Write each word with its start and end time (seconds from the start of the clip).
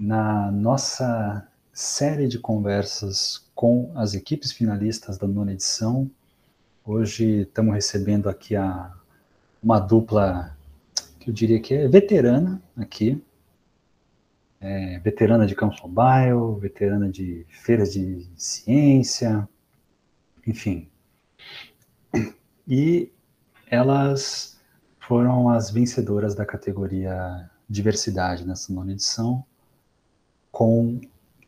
na 0.00 0.50
nossa 0.50 1.46
série 1.74 2.26
de 2.26 2.38
conversas 2.38 3.46
com 3.54 3.92
as 3.94 4.14
equipes 4.14 4.50
finalistas 4.50 5.18
da 5.18 5.26
nona 5.26 5.52
edição. 5.52 6.10
Hoje 6.82 7.42
estamos 7.42 7.74
recebendo 7.74 8.26
aqui 8.26 8.56
a, 8.56 8.94
uma 9.62 9.78
dupla 9.78 10.56
que 11.18 11.28
eu 11.28 11.34
diria 11.34 11.60
que 11.60 11.74
é 11.74 11.86
veterana 11.86 12.62
aqui, 12.78 13.22
é, 14.58 14.98
veterana 15.00 15.46
de 15.46 15.54
Campus 15.54 15.82
Mobile, 15.82 16.58
veterana 16.58 17.10
de 17.10 17.44
feiras 17.50 17.92
de 17.92 18.26
ciência, 18.36 19.46
enfim. 20.46 20.88
E 22.66 23.12
elas 23.66 24.58
foram 24.98 25.50
as 25.50 25.70
vencedoras 25.70 26.34
da 26.34 26.46
categoria 26.46 27.50
diversidade 27.68 28.46
nessa 28.46 28.72
nona 28.72 28.92
edição, 28.92 29.44
com, 30.60 31.00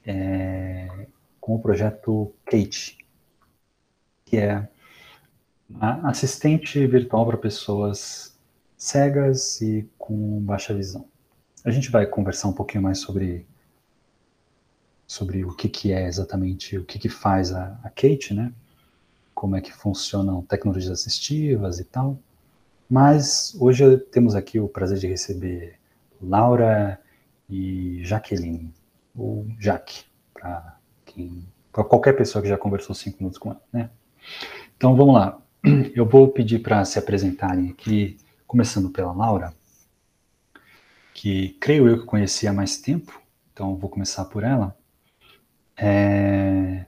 é, 0.07 1.07
com 1.39 1.57
o 1.57 1.59
projeto 1.61 2.33
Kate, 2.47 2.97
que 4.25 4.39
é 4.39 4.67
assistente 6.03 6.87
virtual 6.87 7.27
para 7.27 7.37
pessoas 7.37 8.35
cegas 8.75 9.61
e 9.61 9.87
com 9.99 10.41
baixa 10.41 10.73
visão. 10.73 11.07
A 11.63 11.71
gente 11.71 11.91
vai 11.91 12.07
conversar 12.07 12.49
um 12.49 12.55
pouquinho 12.55 12.83
mais 12.83 13.01
sobre 13.01 13.47
sobre 15.07 15.45
o 15.45 15.55
que, 15.55 15.69
que 15.69 15.93
é 15.93 16.07
exatamente, 16.07 16.79
o 16.79 16.85
que, 16.87 16.99
que 16.99 17.11
faz 17.11 17.53
a, 17.53 17.79
a 17.85 17.91
Kate, 17.91 18.33
né? 18.33 18.51
Como 19.35 19.57
é 19.57 19.61
que 19.61 19.75
funcionam 19.75 20.41
tecnologias 20.41 20.91
assistivas 20.91 21.79
e 21.79 21.85
tal. 21.85 22.19
Mas 22.89 23.55
hoje 23.61 23.99
temos 24.11 24.35
aqui 24.35 24.59
o 24.59 24.71
prazer 24.71 24.97
de 24.97 25.07
receber 25.07 25.79
Laura 26.19 26.99
e 27.47 28.01
Jaqueline, 28.05 28.73
ou 29.17 29.47
Jaque, 29.59 30.05
para 30.33 30.77
qualquer 31.89 32.15
pessoa 32.15 32.43
que 32.43 32.49
já 32.49 32.59
conversou 32.59 32.95
cinco 32.95 33.19
minutos 33.19 33.39
com 33.39 33.51
ela, 33.51 33.63
né? 33.73 33.91
Então 34.77 34.97
vamos 34.97 35.15
lá. 35.15 35.39
Eu 35.95 36.07
vou 36.07 36.29
pedir 36.29 36.61
para 36.61 36.85
se 36.85 36.99
apresentarem 36.99 37.71
aqui, 37.71 38.17
começando 38.47 38.91
pela 38.91 39.13
Laura 39.13 39.53
que 41.23 41.51
creio 41.61 41.89
eu 41.89 42.01
que 42.01 42.05
conheci 42.05 42.49
há 42.49 42.53
mais 42.53 42.79
tempo, 42.79 43.21
então 43.53 43.77
vou 43.77 43.89
começar 43.89 44.25
por 44.25 44.43
ela. 44.43 44.77
É... 45.77 46.85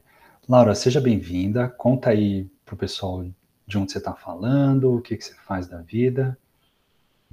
Laura, 0.48 0.75
seja 0.75 1.00
bem-vinda. 1.00 1.69
Conta 1.69 2.11
aí 2.11 2.50
para 2.64 2.75
o 2.75 2.78
pessoal 2.78 3.25
de 3.64 3.78
onde 3.78 3.92
você 3.92 3.98
está 3.98 4.12
falando, 4.12 4.97
o 4.97 5.00
que, 5.00 5.17
que 5.17 5.25
você 5.25 5.34
faz 5.34 5.69
da 5.69 5.80
vida. 5.83 6.36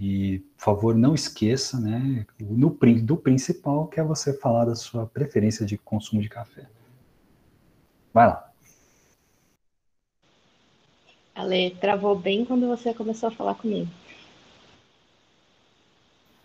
E, 0.02 0.40
por 0.58 0.64
favor, 0.64 0.96
não 0.96 1.14
esqueça 1.14 1.80
né, 1.80 2.26
no, 2.40 2.76
do 3.04 3.16
principal, 3.16 3.86
que 3.86 4.00
é 4.00 4.04
você 4.04 4.34
falar 4.34 4.66
da 4.66 4.74
sua 4.74 5.06
preferência 5.06 5.64
de 5.64 5.78
consumo 5.78 6.20
de 6.20 6.28
café. 6.28 6.66
Vai 8.12 8.26
lá. 8.26 8.52
Ale, 11.36 11.78
travou 11.80 12.18
bem 12.18 12.44
quando 12.46 12.68
você 12.68 12.96
começou 12.96 13.30
a 13.30 13.32
falar 13.32 13.54
comigo. 13.54 13.92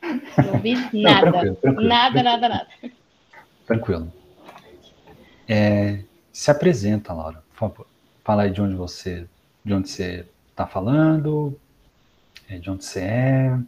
Não 0.03 0.53
ouvi 0.53 0.75
nada. 0.93 1.25
Não, 1.25 1.31
tranquilo, 1.31 1.57
tranquilo, 1.57 1.89
nada, 1.89 2.13
tranquilo. 2.13 2.25
nada, 2.25 2.49
nada. 2.51 2.69
Tranquilo. 3.67 4.13
É, 5.49 6.05
se 6.31 6.51
apresenta, 6.51 7.15
Laura, 7.15 7.43
por 7.53 7.57
favor. 7.57 7.87
Fala 8.23 8.43
aí 8.43 8.51
de 8.51 8.61
onde 8.61 8.75
você, 8.75 9.27
de 9.65 9.73
onde 9.73 9.89
você 9.89 10.27
está 10.51 10.67
falando, 10.67 11.59
de 12.49 12.71
onde 12.71 12.85
você 12.85 13.01
é, 13.01 13.59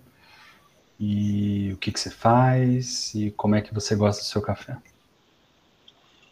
e 0.99 1.71
o 1.73 1.77
que, 1.77 1.93
que 1.93 2.01
você 2.01 2.11
faz, 2.11 3.15
e 3.15 3.31
como 3.33 3.55
é 3.55 3.61
que 3.61 3.73
você 3.73 3.95
gosta 3.95 4.23
do 4.23 4.27
seu 4.27 4.43
café. 4.43 4.77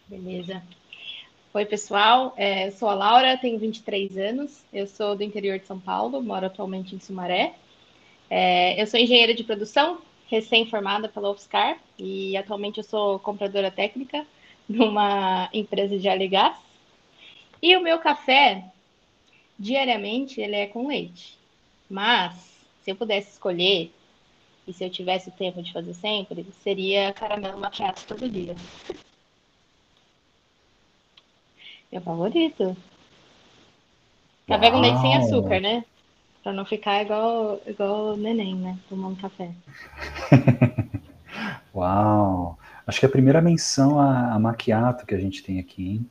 Beleza. 0.09 0.63
Oi, 1.53 1.65
pessoal. 1.65 2.35
É, 2.37 2.69
eu 2.69 2.73
sou 2.73 2.89
a 2.89 2.95
Laura, 2.95 3.39
tenho 3.39 3.59
23 3.59 4.17
anos. 4.19 4.65
Eu 4.73 4.87
sou 4.87 5.17
do 5.17 5.23
interior 5.23 5.59
de 5.59 5.67
São 5.67 5.81
Paulo, 5.81 6.21
moro 6.23 6.47
atualmente 6.47 6.95
em 6.95 7.01
Sumaré. 7.01 7.55
É, 8.29 8.81
eu 8.81 8.87
sou 8.87 8.99
engenheira 9.01 9.33
de 9.33 9.45
produção, 9.45 10.03
recém-formada 10.29 11.09
pela 11.09 11.31
UFSCar, 11.31 11.79
e 11.99 12.37
atualmente 12.37 12.79
eu 12.79 12.85
sou 12.85 13.19
compradora 13.21 13.71
técnica 13.71 14.27
numa 14.69 15.49
empresa 15.53 15.99
de 15.99 16.09
óleo 16.09 16.29
gás. 16.29 16.57
E 17.63 17.77
o 17.77 17.83
meu 17.83 17.99
café, 18.01 18.65
diariamente, 19.59 20.41
ele 20.41 20.57
é 20.57 20.67
com 20.67 20.89
leite. 20.89 21.39
Mas, 21.89 22.35
se 22.83 22.91
eu 22.91 22.97
pudesse 22.97 23.31
escolher, 23.31 23.93
e 24.67 24.73
se 24.73 24.85
eu 24.85 24.91
tivesse 24.91 25.29
o 25.29 25.33
tempo 25.33 25.63
de 25.63 25.73
fazer 25.73 25.95
sempre, 25.95 26.45
seria 26.63 27.13
caramelo 27.13 27.59
macchiato 27.59 28.05
todo 28.07 28.29
dia. 28.29 28.57
Meu 31.91 32.01
favorito. 32.01 32.77
Café 34.47 34.71
com 34.71 34.81
leite 34.81 35.01
sem 35.01 35.17
açúcar, 35.17 35.61
né? 35.61 35.85
Pra 36.43 36.53
não 36.53 36.65
ficar 36.65 37.03
igual, 37.03 37.61
igual 37.67 38.17
neném, 38.17 38.55
né? 38.55 38.79
Tomando 38.89 39.21
café. 39.21 39.51
Uau! 41.75 42.59
Acho 42.87 43.01
que 43.01 43.07
é 43.07 43.09
a 43.09 43.13
primeira 43.13 43.41
menção 43.41 43.99
a, 43.99 44.35
a 44.35 44.39
maquiato 44.39 45.05
que 45.07 45.15
a 45.15 45.19
gente 45.19 45.43
tem 45.43 45.59
aqui, 45.59 45.91
hein? 45.91 46.07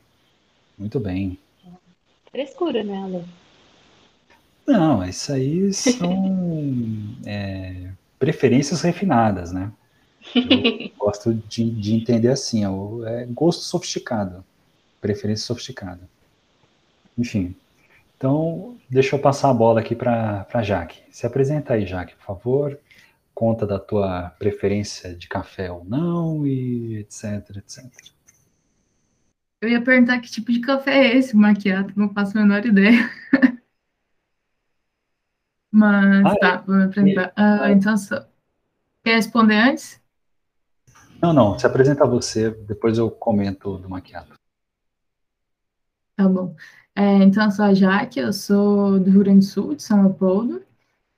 Muito 0.78 1.00
bem. 1.00 1.38
Frescura, 2.31 2.84
né, 2.84 2.97
Ale? 2.97 3.25
Não, 4.67 5.05
isso 5.05 5.31
aí 5.31 5.71
são 5.73 7.15
é, 7.25 7.91
preferências 8.17 8.81
refinadas, 8.81 9.51
né? 9.51 9.71
Eu 10.33 10.91
gosto 10.97 11.33
de, 11.33 11.69
de 11.69 11.93
entender 11.93 12.29
assim, 12.29 12.63
é, 12.63 13.23
é 13.23 13.25
gosto 13.25 13.61
sofisticado, 13.61 14.43
preferência 14.99 15.45
sofisticada. 15.45 16.01
Enfim, 17.17 17.55
então, 18.17 18.77
deixa 18.89 19.15
eu 19.15 19.19
passar 19.19 19.49
a 19.49 19.53
bola 19.53 19.81
aqui 19.81 19.95
para 19.95 20.47
a 20.51 20.63
Jaque. 20.63 21.01
Se 21.11 21.25
apresenta 21.25 21.73
aí, 21.73 21.85
Jaque, 21.85 22.15
por 22.15 22.25
favor. 22.25 22.79
Conta 23.33 23.67
da 23.67 23.77
tua 23.77 24.29
preferência 24.39 25.13
de 25.13 25.27
café 25.27 25.69
ou 25.69 25.83
não, 25.83 26.47
e 26.47 26.99
etc, 26.99 27.57
etc. 27.57 27.85
Eu 29.61 29.69
ia 29.69 29.81
perguntar 29.81 30.19
que 30.19 30.31
tipo 30.31 30.51
de 30.51 30.61
café 30.61 31.07
é 31.07 31.17
esse, 31.17 31.35
maquiado, 31.35 31.91
não 31.95 32.13
faço 32.13 32.37
a 32.37 32.41
menor 32.41 32.65
ideia. 32.65 33.09
Mas 35.75 36.25
ah, 36.25 36.36
tá, 36.40 36.47
é? 36.53 36.58
vou 36.66 36.75
me 36.78 36.84
apresentar. 36.86 37.34
Ah, 37.36 37.69
então, 37.69 37.97
só... 37.97 38.25
quer 39.03 39.16
responder 39.16 39.56
antes? 39.56 40.02
Não, 41.22 41.34
não, 41.34 41.59
se 41.59 41.68
apresenta 41.68 42.08
você, 42.08 42.50
depois 42.50 42.97
eu 42.97 43.12
comento 43.12 43.78
do 43.78 43.90
maquiado. 43.90 44.36
Tá 46.16 46.30
bom. 46.30 46.56
É, 46.96 47.16
então, 47.16 47.44
eu 47.44 47.52
sou 47.52 47.66
a 47.66 47.74
Jaque, 47.74 48.22
eu 48.22 48.31
sou 48.31 48.97
do 49.02 49.12
Rio 49.12 49.19
Grande 49.19 49.40
do 49.40 49.46
Sul, 49.52 49.75
de 49.75 49.84
São 49.84 50.02
Leopoldo, 50.03 50.63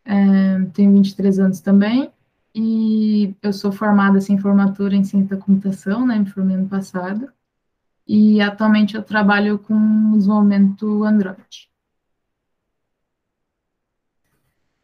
é, 0.03 0.59
tenho 0.73 0.91
23 0.91 1.37
anos 1.37 1.59
também, 1.59 2.11
e 2.55 3.35
eu 3.43 3.53
sou 3.53 3.71
formada 3.71 4.19
sem 4.19 4.37
assim, 4.37 4.41
formatura 4.41 4.95
em 4.95 5.03
ciência 5.03 5.37
da 5.37 5.43
computação, 5.43 6.03
né, 6.03 6.17
me 6.17 6.25
formei 6.25 6.55
ano 6.55 6.67
passado, 6.67 7.31
e 8.07 8.41
atualmente 8.41 8.95
eu 8.95 9.03
trabalho 9.03 9.59
com 9.59 10.17
desenvolvimento 10.17 11.03
Android. 11.03 11.66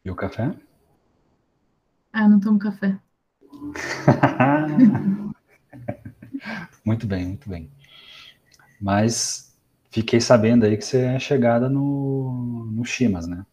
E 0.04 0.10
o 0.10 0.16
café? 0.16 0.54
Ah, 2.12 2.28
não 2.28 2.38
tomo 2.40 2.58
café. 2.58 2.98
muito 6.84 7.06
bem, 7.06 7.26
muito 7.26 7.48
bem. 7.48 7.70
Mas 8.80 9.54
Fiquei 9.94 10.20
sabendo 10.20 10.64
aí 10.64 10.76
que 10.76 10.84
você 10.84 11.02
é 11.02 11.18
chegada 11.20 11.68
no, 11.68 12.68
no 12.72 12.84
Chimas, 12.84 13.28
né? 13.28 13.46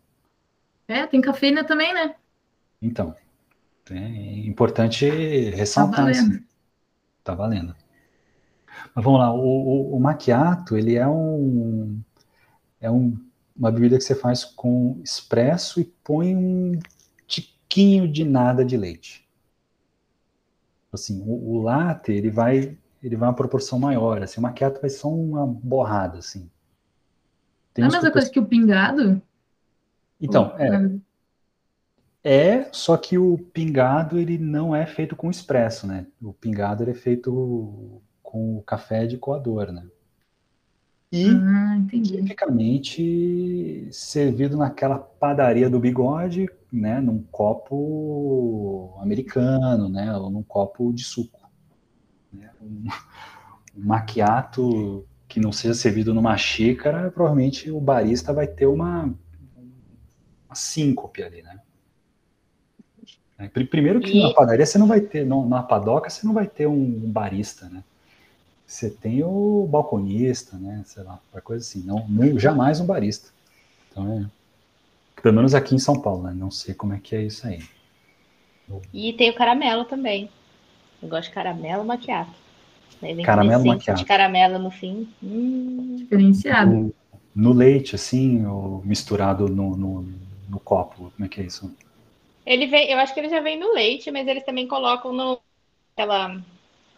É, 0.87 1.05
tem 1.05 1.21
cafeína 1.21 1.63
também, 1.63 1.93
né? 1.93 2.15
Então, 2.81 3.15
é 3.91 4.39
importante 4.47 5.07
ressaltar 5.51 6.05
tá. 6.05 6.11
Isso. 6.11 6.43
Tá 7.23 7.35
valendo. 7.35 7.75
Mas 8.95 9.05
vamos 9.05 9.19
lá, 9.19 9.31
o, 9.31 9.37
o, 9.39 9.95
o 9.97 9.99
macchiato, 9.99 10.75
ele 10.75 10.95
é 10.95 11.07
um 11.07 12.01
é 12.79 12.89
um, 12.89 13.15
uma 13.61 13.71
bebida 13.71 13.95
que 13.95 14.03
você 14.03 14.15
faz 14.15 14.43
com 14.43 14.99
expresso 15.03 15.79
e 15.79 15.83
põe 16.03 16.35
um 16.35 16.79
tiquinho 17.27 18.11
de 18.11 18.25
nada 18.25 18.65
de 18.65 18.75
leite. 18.75 19.29
Assim, 20.91 21.21
o, 21.21 21.51
o 21.51 21.61
latte, 21.61 22.11
ele 22.11 22.31
vai 22.31 22.75
ele 23.03 23.15
vai 23.15 23.29
uma 23.29 23.35
proporção 23.35 23.79
maior, 23.79 24.21
assim, 24.21 24.39
o 24.39 24.43
maquiato 24.43 24.81
vai 24.81 24.89
só 24.89 25.09
uma 25.09 25.45
borrada, 25.45 26.17
assim. 26.19 26.49
Tem 27.73 27.83
não 27.83 27.89
é 27.89 27.93
a 27.93 27.97
mesma 27.97 28.11
coisa 28.11 28.29
que 28.29 28.39
o 28.39 28.45
pingado? 28.45 29.21
Então, 30.19 30.53
é, 32.23 32.57
é, 32.57 32.69
só 32.71 32.97
que 32.97 33.17
o 33.17 33.37
pingado 33.37 34.19
ele 34.19 34.37
não 34.37 34.75
é 34.75 34.85
feito 34.85 35.15
com 35.15 35.31
expresso, 35.31 35.87
né? 35.87 36.05
O 36.21 36.33
pingado 36.33 36.83
ele 36.83 36.91
é 36.91 36.95
feito 36.95 38.01
com 38.21 38.57
o 38.57 38.63
café 38.63 39.07
de 39.07 39.17
coador, 39.17 39.71
né? 39.71 39.85
E 41.11 41.29
ah, 41.29 41.81
tipicamente 41.89 43.89
servido 43.91 44.55
naquela 44.55 44.97
padaria 44.97 45.69
do 45.69 45.77
bigode, 45.77 46.47
né? 46.71 47.01
Num 47.01 47.21
copo 47.23 48.97
americano, 49.01 49.89
né? 49.89 50.15
Ou 50.15 50.29
num 50.29 50.43
copo 50.43 50.93
de 50.93 51.03
suco. 51.03 51.41
Né? 52.31 52.49
Um, 52.61 52.85
um 53.77 53.85
maquiato 53.85 55.05
que 55.27 55.39
não 55.39 55.51
seja 55.51 55.73
servido 55.73 56.13
numa 56.13 56.37
xícara, 56.37 57.11
provavelmente 57.11 57.69
o 57.69 57.79
barista 57.79 58.31
vai 58.31 58.47
ter 58.47 58.67
uma, 58.67 59.13
uma 60.45 60.55
síncope 60.55 61.23
ali, 61.23 61.41
né? 61.41 61.59
É, 63.37 63.47
primeiro 63.47 63.99
que 63.99 64.17
e... 64.17 64.21
na 64.21 64.33
padaria 64.33 64.65
você 64.65 64.77
não 64.77 64.87
vai 64.87 65.01
ter, 65.01 65.25
na 65.25 65.63
padoca 65.63 66.09
você 66.09 66.25
não 66.25 66.33
vai 66.33 66.47
ter 66.47 66.67
um 66.67 67.11
barista, 67.11 67.67
né? 67.69 67.83
Você 68.71 68.89
tem 68.89 69.21
o 69.21 69.67
balconista, 69.69 70.55
né? 70.55 70.81
Sei 70.85 71.03
lá, 71.03 71.19
qualquer 71.29 71.45
coisa 71.45 71.61
assim. 71.61 71.83
Não, 71.83 72.07
não, 72.07 72.39
jamais 72.39 72.79
um 72.79 72.85
barista. 72.85 73.29
Então 73.91 74.09
é. 74.13 75.21
Pelo 75.21 75.35
menos 75.35 75.53
aqui 75.53 75.75
em 75.75 75.77
São 75.77 76.01
Paulo, 76.01 76.23
né? 76.23 76.33
Não 76.33 76.49
sei 76.49 76.73
como 76.73 76.93
é 76.93 76.99
que 76.99 77.13
é 77.13 77.21
isso 77.21 77.45
aí. 77.45 77.61
E 78.93 79.11
tem 79.11 79.29
o 79.29 79.35
caramelo 79.35 79.83
também. 79.83 80.29
Eu 81.03 81.09
gosto 81.09 81.27
de 81.27 81.33
caramelo 81.33 81.83
maquiado. 81.83 82.31
Caramelo 83.25 83.65
maquiado. 83.65 83.99
de 83.99 84.05
caramelo 84.05 84.57
no 84.57 84.71
fim. 84.71 85.09
Hum. 85.21 85.97
Diferenciado. 85.97 86.71
No, 86.71 86.93
no, 87.35 87.51
leite, 87.51 87.95
assim, 87.95 88.45
ou 88.45 88.81
misturado 88.85 89.49
no, 89.49 89.75
no, 89.75 90.09
no, 90.47 90.59
copo? 90.61 91.11
Como 91.11 91.25
é 91.25 91.27
que 91.27 91.41
é 91.41 91.43
isso? 91.43 91.75
Ele 92.45 92.67
vem, 92.67 92.89
eu 92.89 92.99
acho 92.99 93.13
que 93.13 93.19
ele 93.19 93.29
já 93.29 93.41
vem 93.41 93.59
no 93.59 93.73
leite, 93.73 94.09
mas 94.09 94.25
eles 94.25 94.45
também 94.45 94.65
colocam 94.65 95.11
no 95.11 95.41
aquela 95.93 96.41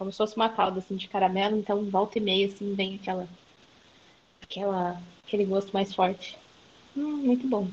como 0.04 0.12
se 0.12 0.18
fosse 0.18 0.36
uma 0.36 0.50
calda 0.50 0.80
assim 0.80 0.96
de 0.96 1.08
caramelo, 1.08 1.56
então 1.56 1.82
volta 1.86 2.18
e 2.18 2.20
meia 2.20 2.46
assim 2.46 2.74
vem 2.74 2.96
aquela 2.96 3.26
aquela 4.42 5.00
aquele 5.26 5.46
gosto 5.46 5.72
mais 5.72 5.94
forte. 5.94 6.38
Hum, 6.94 7.16
muito 7.24 7.48
bom. 7.48 7.68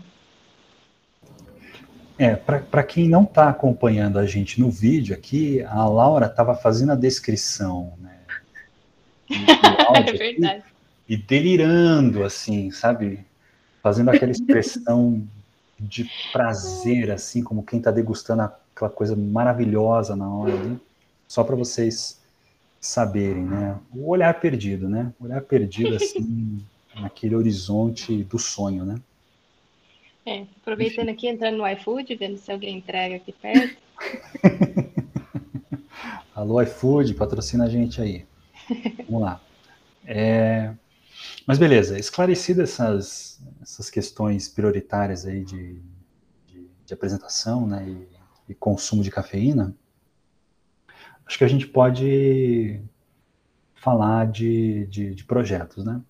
É, 2.18 2.36
para 2.36 2.83
quem 2.83 3.10
não 3.10 3.24
está 3.24 3.50
acompanhando 3.50 4.18
a 4.18 4.25
gente 4.25 4.62
no 4.62 4.69
vídeo 4.69 5.13
aqui, 5.13 5.62
a 5.63 5.86
Laura 5.86 6.28
estava 6.28 6.56
fazendo 6.56 6.94
a 6.94 6.95
descrição, 6.95 7.94
né? 8.00 8.19
é 9.95 10.12
verdade. 10.13 10.63
e 11.10 11.18
delirando, 11.18 12.24
assim, 12.24 12.72
sabe? 12.72 13.25
Fazendo 13.81 14.10
aquela 14.10 14.31
expressão 14.31 15.28
de 15.80 16.10
prazer, 16.31 17.12
assim, 17.12 17.44
como 17.44 17.63
quem 17.63 17.80
está 17.80 17.92
degustando 17.92 18.44
aquela 18.44 18.92
coisa 18.92 19.16
maravilhosa 19.16 20.16
na 20.16 20.31
hora 20.31 20.54
ali, 20.54 20.80
só 21.28 21.44
para 21.44 21.56
vocês 21.56 22.20
saberem, 22.81 23.45
né? 23.45 23.80
O 23.94 24.10
olhar 24.10 24.33
perdido, 24.39 24.89
né? 24.89 25.13
O 25.19 25.25
olhar 25.25 25.42
perdido, 25.42 25.95
assim, 25.95 26.60
naquele 27.00 27.36
horizonte 27.36 28.24
do 28.24 28.39
sonho, 28.39 28.83
né? 28.83 28.95
É, 30.25 30.45
aproveitando 30.62 31.10
Enfim. 31.10 31.12
aqui, 31.12 31.28
entrando 31.28 31.57
no 31.57 31.68
iFood, 31.68 32.16
vendo 32.16 32.38
se 32.38 32.51
alguém 32.51 32.78
entrega 32.78 33.16
aqui 33.16 33.31
perto. 33.31 33.78
Alô, 36.36 36.62
iFood, 36.62 37.13
patrocina 37.13 37.66
a 37.66 37.69
gente 37.69 38.01
aí. 38.01 38.25
Vamos 39.07 39.22
lá. 39.22 39.42
É, 40.06 40.74
mas 41.45 41.57
beleza, 41.57 42.00
esclarecidas 42.00 42.72
essas, 42.72 43.39
essas 43.62 43.89
questões 43.89 44.48
prioritárias 44.48 45.25
aí 45.25 45.44
de, 45.44 45.81
de, 46.48 46.68
de 46.86 46.94
apresentação 46.94 47.68
né, 47.68 47.88
e, 47.88 48.51
e, 48.51 48.56
consumo 48.56 49.04
de 49.04 49.12
cafeína, 49.12 49.75
acho 51.31 51.38
que 51.38 51.45
a 51.45 51.48
gente 51.48 51.66
pode 51.66 52.81
falar 53.74 54.28
de, 54.30 54.86
de, 54.88 55.16
de 55.16 55.24
projetos, 55.24 55.86
né? 55.86 56.01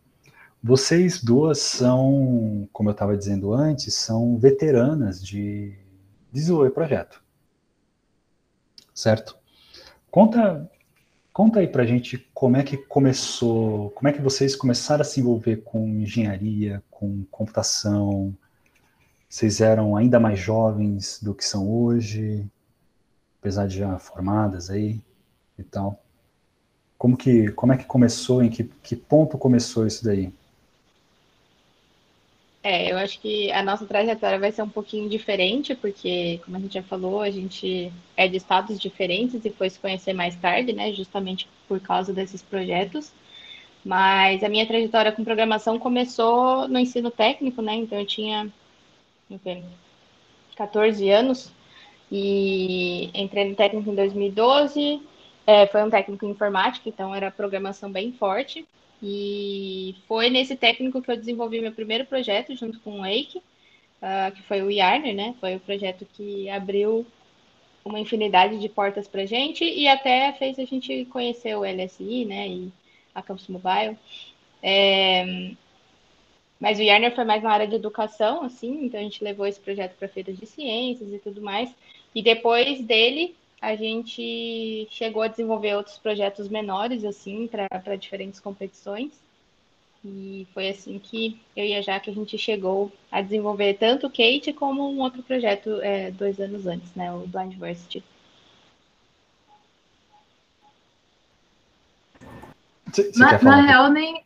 Vocês 0.64 1.24
duas 1.24 1.60
são, 1.60 2.68
como 2.74 2.90
eu 2.90 2.94
estava 2.94 3.16
dizendo 3.16 3.54
antes, 3.54 3.94
são 3.94 4.36
veteranas 4.38 5.24
de 5.24 5.78
desenvolver 6.32 6.72
projeto. 6.72 7.24
Certo? 8.96 9.38
Conta, 10.10 10.68
conta 11.32 11.60
aí 11.60 11.68
pra 11.68 11.86
gente 11.86 12.18
como 12.34 12.58
é 12.58 12.64
que 12.64 12.76
começou, 12.76 13.92
como 13.92 14.08
é 14.08 14.14
que 14.14 14.22
vocês 14.22 14.56
começaram 14.56 15.02
a 15.02 15.06
se 15.06 15.20
envolver 15.20 15.58
com 15.58 15.88
engenharia, 15.88 16.84
com 16.90 17.24
computação. 17.30 18.36
Vocês 19.30 19.62
eram 19.62 19.96
ainda 19.96 20.20
mais 20.20 20.40
jovens 20.40 21.20
do 21.22 21.36
que 21.36 21.46
são 21.46 21.72
hoje, 21.72 22.44
apesar 23.40 23.68
de 23.68 23.78
já 23.78 24.00
formadas 24.00 24.72
aí 24.72 25.00
e 25.62 25.64
tal. 25.64 26.00
Como 26.98 27.18
que, 27.18 27.52
como 27.52 27.74
é 27.74 27.78
que 27.78 27.86
começou, 27.86 28.44
em 28.44 28.50
que, 28.50 28.66
que 28.84 28.96
ponto 28.96 29.38
começou 29.38 29.88
isso 29.88 30.04
daí? 30.04 30.32
É, 32.64 32.92
eu 32.92 32.98
acho 32.98 33.20
que 33.20 33.52
a 33.52 33.64
nossa 33.64 33.88
trajetória 33.88 34.38
vai 34.38 34.52
ser 34.52 34.62
um 34.62 34.70
pouquinho 34.70 35.10
diferente, 35.10 35.74
porque, 35.74 36.40
como 36.46 36.58
a 36.58 36.60
gente 36.60 36.76
já 36.76 36.84
falou, 36.84 37.22
a 37.22 37.32
gente 37.32 37.92
é 38.16 38.28
de 38.28 38.38
estados 38.38 38.80
diferentes 38.80 39.44
e 39.44 39.50
foi 39.50 39.70
se 39.70 39.80
conhecer 39.80 40.14
mais 40.14 40.36
tarde, 40.36 40.72
né? 40.72 40.94
Justamente 40.94 41.48
por 41.68 41.80
causa 41.80 42.14
desses 42.14 42.42
projetos. 42.44 43.12
Mas 43.84 44.44
a 44.44 44.50
minha 44.50 44.68
trajetória 44.68 45.12
com 45.12 45.24
programação 45.24 45.80
começou 45.80 46.68
no 46.68 46.78
ensino 46.78 47.10
técnico, 47.10 47.64
né? 47.64 47.74
Então 47.74 47.98
eu 48.00 48.06
tinha 48.06 48.48
okay, 49.28 49.64
14 50.56 51.10
anos 51.10 51.52
e 52.12 53.10
entrei 53.14 53.50
no 53.50 53.56
técnico 53.56 53.90
em 53.90 53.96
2012. 53.96 55.02
É, 55.52 55.68
foi 55.68 55.84
um 55.84 55.90
técnico 55.90 56.26
em 56.26 56.30
informática, 56.30 56.88
então 56.88 57.14
era 57.14 57.30
programação 57.30 57.92
bem 57.92 58.14
forte. 58.14 58.66
E 59.04 59.96
foi 60.08 60.30
nesse 60.30 60.56
técnico 60.56 61.02
que 61.02 61.12
eu 61.12 61.18
desenvolvi 61.18 61.60
meu 61.60 61.74
primeiro 61.74 62.06
projeto 62.06 62.56
junto 62.56 62.80
com 62.80 63.02
o 63.02 63.06
Eike, 63.06 63.40
uh, 63.40 64.32
que 64.34 64.42
foi 64.44 64.62
o 64.62 64.72
Yarner, 64.72 65.14
né? 65.14 65.36
Foi 65.42 65.58
o 65.58 65.60
projeto 65.60 66.08
que 66.14 66.50
abriu 66.50 67.06
uma 67.84 68.00
infinidade 68.00 68.60
de 68.60 68.70
portas 68.70 69.10
para 69.10 69.26
gente 69.26 69.66
e 69.66 69.90
até 69.90 70.32
fez 70.32 70.58
a 70.58 70.64
gente 70.64 71.04
conhecer 71.12 71.58
o 71.58 71.66
LSI, 71.66 72.24
né? 72.24 72.48
E 72.48 72.72
a 73.14 73.22
Campus 73.22 73.50
Mobile. 73.50 73.98
É... 74.64 75.52
Mas 76.62 76.80
o 76.80 76.82
Yarner 76.82 77.14
foi 77.14 77.26
mais 77.26 77.44
na 77.44 77.52
área 77.52 77.68
de 77.68 77.76
educação, 77.76 78.44
assim, 78.44 78.86
então 78.86 78.98
a 78.98 79.04
gente 79.04 79.22
levou 79.22 79.46
esse 79.46 79.60
projeto 79.60 79.98
para 79.98 80.08
feiras 80.08 80.38
de 80.38 80.46
ciências 80.46 81.12
e 81.12 81.20
tudo 81.20 81.42
mais. 81.42 81.76
E 82.16 82.22
depois 82.22 82.80
dele, 82.82 83.36
a 83.62 83.76
gente 83.76 84.88
chegou 84.90 85.22
a 85.22 85.28
desenvolver 85.28 85.76
outros 85.76 86.00
projetos 86.00 86.50
menores, 86.50 87.06
assim, 87.06 87.48
para 87.48 87.96
diferentes 87.96 88.40
competições. 88.40 89.12
E 90.04 90.48
foi 90.52 90.70
assim 90.70 90.98
que 90.98 91.40
eu 91.56 91.64
e 91.64 91.76
a 91.76 91.82
Jaque 91.82 92.10
a 92.10 92.14
gente 92.14 92.36
chegou 92.36 92.92
a 93.12 93.22
desenvolver 93.22 93.76
tanto 93.76 94.08
o 94.08 94.10
Kate 94.10 94.52
como 94.52 94.92
um 94.92 95.00
outro 95.00 95.22
projeto 95.22 95.80
é, 95.82 96.10
dois 96.10 96.40
anos 96.40 96.66
antes, 96.66 96.92
né? 96.96 97.14
O 97.14 97.28
Blind 97.28 97.56
Varsity. 97.56 98.04
Na, 103.16 103.40
na 103.44 103.62
real, 103.62 103.92
nem. 103.92 104.24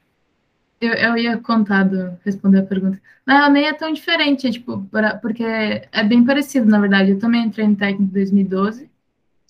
Eu, 0.80 0.94
eu 0.94 1.18
ia 1.18 1.38
contar, 1.38 1.84
do, 1.84 2.18
responder 2.24 2.60
a 2.60 2.66
pergunta. 2.66 3.02
Na 3.26 3.40
real, 3.40 3.52
nem 3.52 3.66
é 3.66 3.74
tão 3.74 3.92
diferente, 3.92 4.48
é, 4.48 4.52
tipo, 4.52 4.82
pra, 4.86 5.18
porque 5.18 5.44
é 5.44 6.04
bem 6.06 6.24
parecido, 6.24 6.68
na 6.68 6.80
verdade. 6.80 7.12
Eu 7.12 7.20
também 7.20 7.44
entrei 7.44 7.68
no 7.68 7.76
técnico 7.76 8.04
em 8.04 8.14
2012 8.14 8.95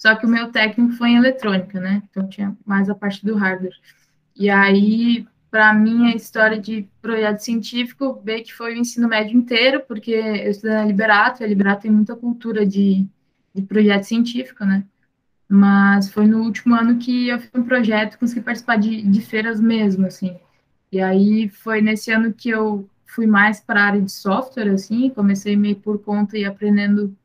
só 0.05 0.15
que 0.15 0.23
o 0.23 0.29
meu 0.29 0.51
técnico 0.51 0.93
foi 0.93 1.09
em 1.09 1.17
eletrônica, 1.17 1.79
né? 1.79 2.03
Então 2.07 2.29
tinha 2.29 2.55
mais 2.63 2.87
a 2.91 2.93
parte 2.93 3.25
do 3.25 3.35
hardware. 3.35 3.73
E 4.35 4.51
aí, 4.51 5.25
para 5.49 5.73
mim, 5.73 6.05
a 6.05 6.15
história 6.15 6.59
de 6.59 6.87
projeto 7.01 7.39
científico, 7.39 8.13
bem 8.23 8.43
que 8.43 8.53
foi 8.53 8.75
o 8.75 8.77
ensino 8.77 9.07
médio 9.07 9.35
inteiro, 9.35 9.81
porque 9.87 10.11
eu 10.11 10.51
estudei 10.51 10.75
na 10.75 10.85
Liberato, 10.85 11.41
e 11.41 11.43
a 11.43 11.47
Liberato 11.47 11.81
tem 11.81 11.91
muita 11.91 12.15
cultura 12.15 12.63
de, 12.63 13.03
de 13.51 13.63
projeto 13.63 14.03
científico, 14.03 14.63
né? 14.63 14.85
Mas 15.49 16.11
foi 16.11 16.27
no 16.27 16.43
último 16.43 16.75
ano 16.75 16.99
que 16.99 17.29
eu 17.29 17.39
fiz 17.39 17.49
um 17.55 17.63
projeto, 17.63 18.19
consegui 18.19 18.41
participar 18.41 18.75
de, 18.75 19.01
de 19.01 19.21
feiras 19.21 19.59
mesmo, 19.59 20.05
assim. 20.05 20.37
E 20.91 21.01
aí 21.01 21.49
foi 21.49 21.81
nesse 21.81 22.11
ano 22.11 22.31
que 22.31 22.49
eu 22.49 22.87
fui 23.07 23.25
mais 23.25 23.59
para 23.59 23.81
a 23.81 23.85
área 23.85 24.01
de 24.03 24.11
software, 24.11 24.69
assim, 24.69 25.09
comecei 25.09 25.55
meio 25.55 25.77
por 25.77 25.97
conta 25.97 26.37
e 26.37 26.45
aprendendo 26.45 27.17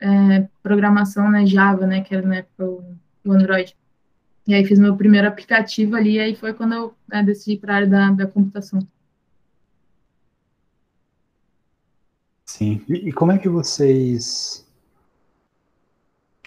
é, 0.00 0.48
programação, 0.62 1.30
né, 1.30 1.46
Java, 1.46 1.86
né, 1.86 2.02
que 2.02 2.14
era 2.14 2.26
na 2.26 2.36
época 2.36 2.64
o, 2.64 2.96
o, 3.24 3.32
Android. 3.32 3.76
E 4.46 4.54
aí 4.54 4.64
fiz 4.64 4.78
meu 4.78 4.96
primeiro 4.96 5.28
aplicativo 5.28 5.96
ali, 5.96 6.14
e 6.14 6.20
aí 6.20 6.34
foi 6.34 6.54
quando 6.54 6.74
eu 6.74 6.94
né, 7.08 7.22
decidi 7.22 7.56
para 7.56 7.74
a 7.74 7.76
área 7.76 7.88
da, 7.88 8.10
da 8.10 8.26
computação. 8.26 8.80
Sim. 12.46 12.82
E, 12.88 13.08
e 13.08 13.12
como 13.12 13.32
é 13.32 13.38
que 13.38 13.48
vocês 13.48 14.66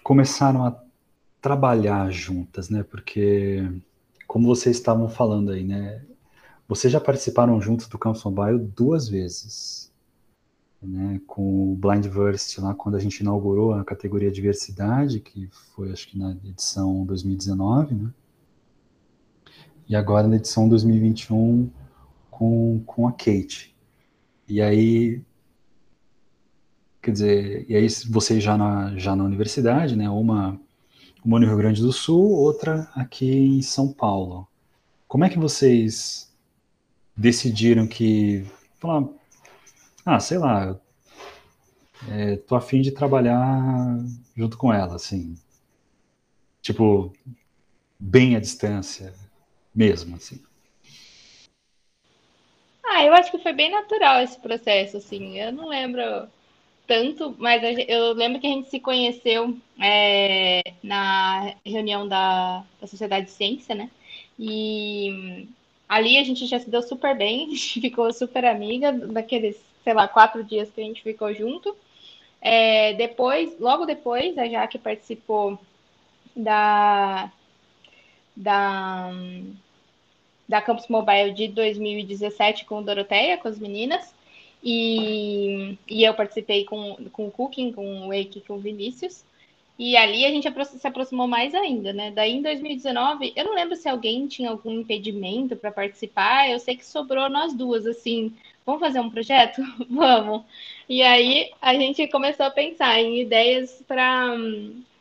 começaram 0.04 0.66
a 0.66 0.76
trabalhar 1.42 2.10
juntas, 2.12 2.70
né? 2.70 2.84
Porque 2.84 3.64
como 4.28 4.48
vocês 4.48 4.78
estavam 4.78 5.10
falando 5.10 5.52
aí, 5.52 5.64
né? 5.64 6.02
Vocês 6.68 6.92
já 6.92 7.02
participaram 7.02 7.62
juntos 7.62 7.88
do 7.88 7.98
Campus 7.98 8.24
Mobile 8.24 8.60
duas 8.60 9.10
vezes, 9.10 9.91
né? 10.82 11.22
Com 11.28 11.74
o 11.74 11.76
Blindverse 11.76 12.60
lá 12.60 12.74
quando 12.74 12.96
a 12.96 13.00
gente 13.00 13.20
inaugurou 13.20 13.74
a 13.74 13.84
categoria 13.84 14.32
diversidade, 14.32 15.20
que 15.20 15.48
foi 15.76 15.92
acho 15.92 16.08
que 16.08 16.18
na 16.18 16.32
edição 16.44 17.06
2019, 17.06 17.96
né? 17.96 18.14
E 19.88 19.96
agora 19.96 20.28
na 20.28 20.38
edição 20.38 20.70
2021 20.70 21.70
com, 22.30 22.82
com 22.86 23.08
a 23.08 23.12
Kate. 23.12 23.76
E 24.48 24.62
aí, 24.62 25.22
quer 27.02 27.12
dizer, 27.12 27.66
e 27.70 27.76
aí 27.76 27.88
vocês 28.10 28.44
já 28.44 28.58
na, 28.58 28.98
já 28.98 29.16
na 29.16 29.24
universidade, 29.24 29.96
né? 29.96 30.10
Uma 30.10 30.60
uma 31.24 31.40
no 31.40 31.46
Rio 31.46 31.58
Grande 31.58 31.82
do 31.82 31.94
Sul, 31.94 32.32
outra 32.32 32.90
aqui 32.96 33.30
em 33.30 33.62
São 33.62 33.94
Paulo. 33.94 34.48
Como 35.08 35.24
é 35.24 35.30
que 35.30 35.38
vocês 35.38 36.32
decidiram 37.16 37.86
que, 37.86 38.44
ah, 40.06 40.20
sei 40.20 40.38
lá, 40.38 40.80
é, 42.10 42.38
tô 42.38 42.56
afim 42.56 42.82
de 42.82 42.92
trabalhar 42.92 43.98
junto 44.36 44.58
com 44.58 44.74
ela, 44.74 44.96
assim, 44.96 45.36
tipo, 46.62 47.14
bem 48.00 48.36
à 48.36 48.40
distância 48.40 49.14
mesmo, 49.74 50.16
assim. 50.16 50.42
Ah, 52.84 53.06
eu 53.06 53.14
acho 53.14 53.32
que 53.32 53.40
foi 53.40 53.54
bem 53.54 53.72
natural 53.72 54.22
esse 54.22 54.40
processo, 54.40 54.98
assim, 54.98 55.40
eu 55.40 55.52
não 55.52 55.70
lembro 55.70 56.28
tanto, 56.88 57.34
mas 57.40 57.62
eu 57.88 58.14
lembro 58.14 58.42
que 58.42 58.48
a 58.48 58.50
gente 58.50 58.70
se 58.70 58.80
conheceu 58.80 59.58
é, 59.82 60.62
na 60.84 61.56
reunião 61.66 62.06
da, 62.06 62.66
da 62.82 62.88
Sociedade 62.88 63.28
de 63.28 63.32
Ciência, 63.32 63.74
né? 63.74 63.90
E 64.38 65.48
ali 65.88 66.18
a 66.18 66.24
gente 66.24 66.46
já 66.46 66.60
se 66.60 66.70
deu 66.70 66.82
super 66.82 67.18
bem, 67.18 67.56
ficou 67.56 68.12
super 68.12 68.44
amiga 68.44 68.92
daqueles, 68.92 69.58
sei 69.84 69.94
lá, 69.94 70.08
quatro 70.08 70.44
dias 70.44 70.70
que 70.72 70.82
a 70.82 70.84
gente 70.84 71.02
ficou 71.02 71.34
junto. 71.34 71.76
É, 72.42 72.94
depois, 72.94 73.60
logo 73.60 73.86
depois, 73.86 74.38
a 74.38 74.48
Jaque 74.48 74.80
participou 74.80 75.60
da, 76.36 77.32
da, 78.36 79.12
da 80.48 80.62
Campus 80.62 80.88
Mobile 80.88 81.34
de 81.34 81.48
2017 81.50 82.66
com 82.66 82.82
Doroteia, 82.82 83.38
com 83.38 83.48
as 83.48 83.60
meninas. 83.60 84.14
E, 84.64 85.78
e 85.88 86.04
eu 86.04 86.14
participei 86.14 86.66
com, 86.66 86.96
com 87.12 87.28
o 87.28 87.32
Cooking, 87.32 87.72
com 87.72 88.04
o 88.04 88.08
Wake, 88.10 88.42
com 88.42 88.56
o 88.56 88.60
Vinícius. 88.60 89.24
E 89.78 89.98
ali 89.98 90.26
a 90.26 90.30
gente 90.30 90.48
se 90.78 90.88
aproximou 90.88 91.28
mais 91.28 91.56
ainda, 91.56 91.92
né? 91.92 92.12
Daí 92.12 92.34
em 92.34 92.42
2019, 92.42 93.34
eu 93.36 93.46
não 93.46 93.56
lembro 93.56 93.76
se 93.76 93.90
alguém 93.90 94.28
tinha 94.28 94.52
algum 94.52 94.72
impedimento 94.72 95.56
para 95.56 95.72
participar, 95.72 96.50
eu 96.50 96.60
sei 96.60 96.76
que 96.76 96.86
sobrou 96.86 97.28
nós 97.30 97.54
duas, 97.54 97.88
assim, 97.88 98.32
vamos 98.66 98.82
fazer 98.82 99.00
um 99.00 99.10
projeto? 99.10 99.62
vamos. 99.90 100.44
E 100.90 101.02
aí 101.02 101.52
a 101.62 101.74
gente 101.74 102.08
começou 102.08 102.46
a 102.46 102.52
pensar 102.52 103.00
em 103.00 103.22
ideias 103.22 103.84
para 103.88 104.36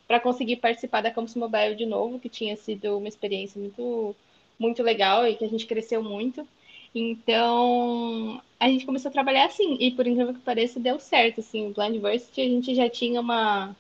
para 0.07 0.19
conseguir 0.19 0.57
participar 0.57 1.03
da 1.03 1.11
Campus 1.13 1.37
Mobile 1.37 1.77
de 1.77 1.87
novo, 1.87 2.19
que 2.19 2.29
tinha 2.29 2.57
sido 2.57 2.99
uma 2.99 3.07
experiência 3.07 3.61
muito 3.61 4.17
muito 4.59 4.83
legal 4.83 5.27
e 5.27 5.37
que 5.37 5.45
a 5.45 5.49
gente 5.49 5.67
cresceu 5.67 6.03
muito. 6.03 6.47
Então, 6.95 8.43
a 8.59 8.69
gente 8.69 8.85
começou 8.85 9.09
a 9.09 9.13
trabalhar 9.13 9.47
assim, 9.47 9.77
e 9.81 9.91
por 9.93 10.07
incrível 10.07 10.35
que 10.35 10.41
pareça, 10.41 10.81
deu 10.81 10.99
certo, 10.99 11.41
assim, 11.41 11.69
o 11.69 11.73
Blindversity 11.73 12.41
a 12.41 12.45
gente 12.45 12.75
já 12.75 12.91
tinha 12.91 13.21
uma, 13.21 13.77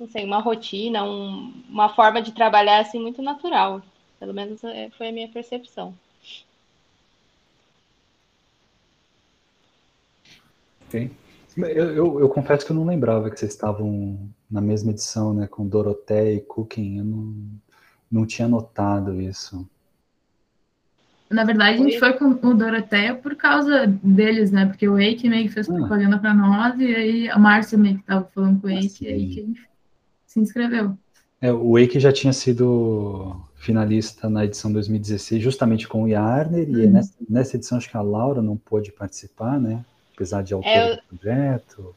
não 0.00 0.08
sei, 0.08 0.24
uma 0.24 0.40
rotina, 0.40 1.04
um, 1.04 1.52
uma 1.68 1.88
forma 1.90 2.22
de 2.22 2.32
trabalhar, 2.32 2.80
assim, 2.80 2.98
muito 2.98 3.22
natural, 3.22 3.82
pelo 4.18 4.34
menos 4.34 4.64
é, 4.64 4.90
foi 4.90 5.08
a 5.08 5.12
minha 5.12 5.28
percepção. 5.28 5.94
Ok. 10.92 11.10
Eu, 11.56 11.66
eu, 11.66 12.20
eu, 12.20 12.28
confesso 12.28 12.64
que 12.64 12.72
eu 12.72 12.76
não 12.76 12.86
lembrava 12.86 13.30
que 13.30 13.38
vocês 13.38 13.52
estavam 13.52 14.18
na 14.50 14.60
mesma 14.60 14.90
edição, 14.90 15.34
né, 15.34 15.46
com 15.46 15.66
Dorothea 15.66 16.34
e 16.34 16.40
Cooking, 16.40 16.98
eu 16.98 17.04
não, 17.04 17.34
não 18.10 18.26
tinha 18.26 18.48
notado 18.48 19.20
isso. 19.20 19.68
Na 21.30 21.44
verdade, 21.44 21.80
a 21.80 21.84
gente 21.84 21.98
foi 21.98 22.12
com 22.12 22.26
o 22.26 22.54
Doroteia 22.54 23.14
por 23.14 23.34
causa 23.34 23.86
deles, 23.86 24.50
né? 24.50 24.66
Porque 24.66 24.86
o 24.86 24.98
Eike 24.98 25.28
meio 25.30 25.48
que 25.48 25.54
fez 25.54 25.68
ah. 25.68 25.72
propaganda 25.72 26.18
para 26.18 26.34
nós, 26.34 26.78
e 26.78 26.94
aí 26.94 27.30
a 27.30 27.38
Márcia 27.38 27.78
meio 27.78 27.98
que 27.98 28.04
tava 28.04 28.28
falando 28.34 28.60
com 28.60 28.66
o 28.66 28.70
Eike, 28.70 29.04
e 29.04 29.08
aí 29.08 29.28
que 29.28 29.40
a 29.40 29.44
gente 29.44 29.68
se 30.26 30.40
inscreveu. 30.40 30.96
É, 31.40 31.50
o 31.50 31.78
Eike 31.78 31.98
já 31.98 32.12
tinha 32.12 32.32
sido 32.32 33.40
finalista 33.56 34.28
na 34.28 34.44
edição 34.44 34.72
2016, 34.72 35.42
justamente 35.42 35.88
com 35.88 36.04
o 36.04 36.08
Yarner, 36.08 36.68
uhum. 36.68 36.78
e 36.78 36.86
nessa, 36.86 37.14
nessa, 37.28 37.56
edição 37.56 37.78
acho 37.78 37.88
que 37.88 37.96
a 37.96 38.02
Laura 38.02 38.42
não 38.42 38.56
pôde 38.56 38.92
participar, 38.92 39.58
né? 39.58 39.82
Apesar 40.14 40.42
de 40.42 40.54
autor 40.54 40.68
é, 40.68 40.96
do 40.96 41.02
projeto 41.18 41.94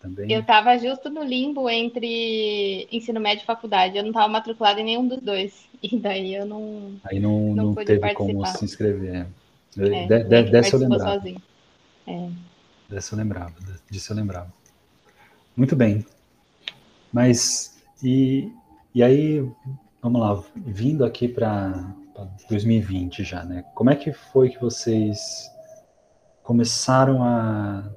também. 0.00 0.30
Eu 0.30 0.40
estava 0.40 0.76
justo 0.78 1.08
no 1.08 1.22
limbo 1.22 1.68
entre 1.68 2.86
ensino 2.92 3.20
médio 3.20 3.42
e 3.42 3.46
faculdade. 3.46 3.96
Eu 3.96 4.02
não 4.02 4.10
estava 4.10 4.28
matriculada 4.28 4.80
em 4.80 4.84
nenhum 4.84 5.08
dos 5.08 5.20
dois. 5.20 5.64
E 5.84 5.98
daí 5.98 6.34
eu 6.34 6.46
não. 6.46 6.94
Aí 7.04 7.20
não, 7.20 7.54
não, 7.54 7.64
não 7.66 7.74
teve 7.74 8.00
participar. 8.00 8.32
como 8.32 8.46
se 8.46 8.64
inscrever. 8.64 9.26
É, 9.76 10.06
de, 10.06 10.24
de, 10.24 10.50
dessa 10.50 10.76
eu 10.76 10.80
lembrava. 10.80 11.12
Sozinho. 11.12 11.42
É. 12.06 12.28
Dessa 12.88 13.14
eu 13.14 13.18
lembrava. 13.18 13.52
Disso 13.90 14.10
eu 14.10 14.16
lembrava. 14.16 14.50
Muito 15.54 15.76
bem. 15.76 16.06
Mas, 17.12 17.76
e, 18.02 18.50
e 18.94 19.02
aí, 19.02 19.46
vamos 20.00 20.20
lá, 20.22 20.42
vindo 20.56 21.04
aqui 21.04 21.28
para 21.28 21.94
2020 22.48 23.22
já, 23.22 23.44
né? 23.44 23.64
Como 23.74 23.90
é 23.90 23.94
que 23.94 24.10
foi 24.10 24.48
que 24.48 24.58
vocês 24.58 25.50
começaram 26.44 27.24
a 27.24 27.90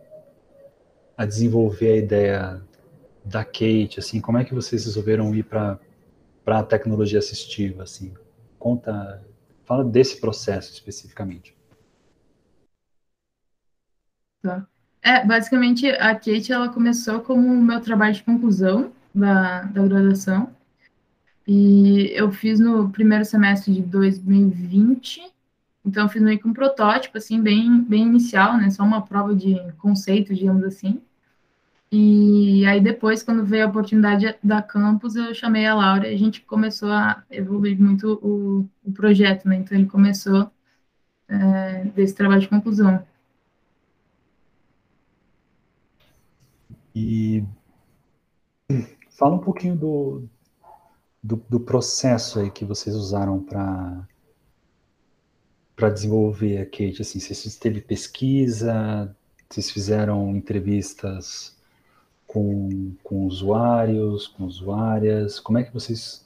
a 1.18 1.26
desenvolver 1.26 1.94
a 1.94 1.98
ideia 1.98 2.62
da 3.26 3.44
Kate, 3.44 3.96
assim, 3.98 4.22
como 4.22 4.38
é 4.38 4.46
que 4.46 4.54
vocês 4.54 4.86
resolveram 4.86 5.34
ir 5.34 5.44
para 5.44 5.80
a 6.46 6.64
tecnologia 6.64 7.18
assistiva, 7.18 7.84
assim? 7.84 8.14
Conta, 8.60 9.26
fala 9.66 9.84
desse 9.84 10.22
processo 10.22 10.72
especificamente. 10.72 11.58
Tá. 14.44 14.68
É, 15.02 15.26
basicamente, 15.26 15.88
a 15.88 16.14
Kate, 16.14 16.52
ela 16.52 16.70
começou 16.70 17.22
como 17.22 17.48
o 17.48 17.64
meu 17.64 17.82
trabalho 17.82 18.14
de 18.14 18.24
conclusão 18.24 18.92
da, 19.14 19.64
da 19.64 19.88
graduação, 19.88 20.56
e 21.48 22.12
eu 22.14 22.32
fiz 22.32 22.60
no 22.60 22.90
primeiro 22.92 23.26
semestre 23.26 23.74
de 23.74 23.82
2020, 23.82 25.34
então 25.88 26.04
eu 26.04 26.10
fiz 26.10 26.22
meio 26.22 26.40
que 26.40 26.48
um 26.48 26.54
protótipo, 26.54 27.18
assim, 27.18 27.42
bem, 27.42 27.82
bem 27.82 28.04
inicial, 28.04 28.58
né, 28.58 28.70
só 28.70 28.84
uma 28.84 29.02
prova 29.02 29.36
de 29.36 29.56
conceito, 29.78 30.34
digamos 30.34 30.64
assim, 30.64 31.02
e 31.92 32.66
aí 32.66 32.82
depois, 32.82 33.24
quando 33.24 33.46
veio 33.46 33.66
a 33.66 33.70
oportunidade 33.70 34.36
da 34.44 34.62
campus, 34.62 35.16
eu 35.16 35.34
chamei 35.34 35.66
a 35.66 35.74
Laura 35.74 36.10
e 36.10 36.14
a 36.14 36.18
gente 36.18 36.42
começou 36.42 36.92
a 36.92 37.24
evoluir 37.32 37.80
muito 37.80 38.20
o, 38.22 38.68
o 38.84 38.92
projeto, 38.92 39.48
né? 39.48 39.56
Então 39.56 39.78
ele 39.78 39.88
começou 39.88 40.52
é, 41.30 41.86
desse 41.86 42.14
trabalho 42.14 42.42
de 42.42 42.50
conclusão. 42.50 43.06
E 46.94 47.46
fala 49.12 49.36
um 49.36 49.40
pouquinho 49.40 49.78
do, 49.78 50.24
do, 51.24 51.42
do 51.50 51.60
processo 51.60 52.40
aí 52.40 52.52
que 52.52 52.66
vocês 52.66 52.96
usaram 52.96 53.42
para 53.42 54.06
para 55.78 55.92
desenvolver 55.92 56.58
a 56.58 56.66
Kate, 56.66 57.04
assim, 57.04 57.20
se 57.20 57.60
teve 57.60 57.82
pesquisa, 57.82 59.16
vocês 59.48 59.70
fizeram 59.70 60.36
entrevistas 60.36 61.56
com, 62.26 62.94
com 63.04 63.28
usuários, 63.28 64.28
com 64.28 64.46
usuárias? 64.46 65.40
Como 65.40 65.60
é 65.60 65.64
que 65.64 65.72
vocês. 65.72 66.26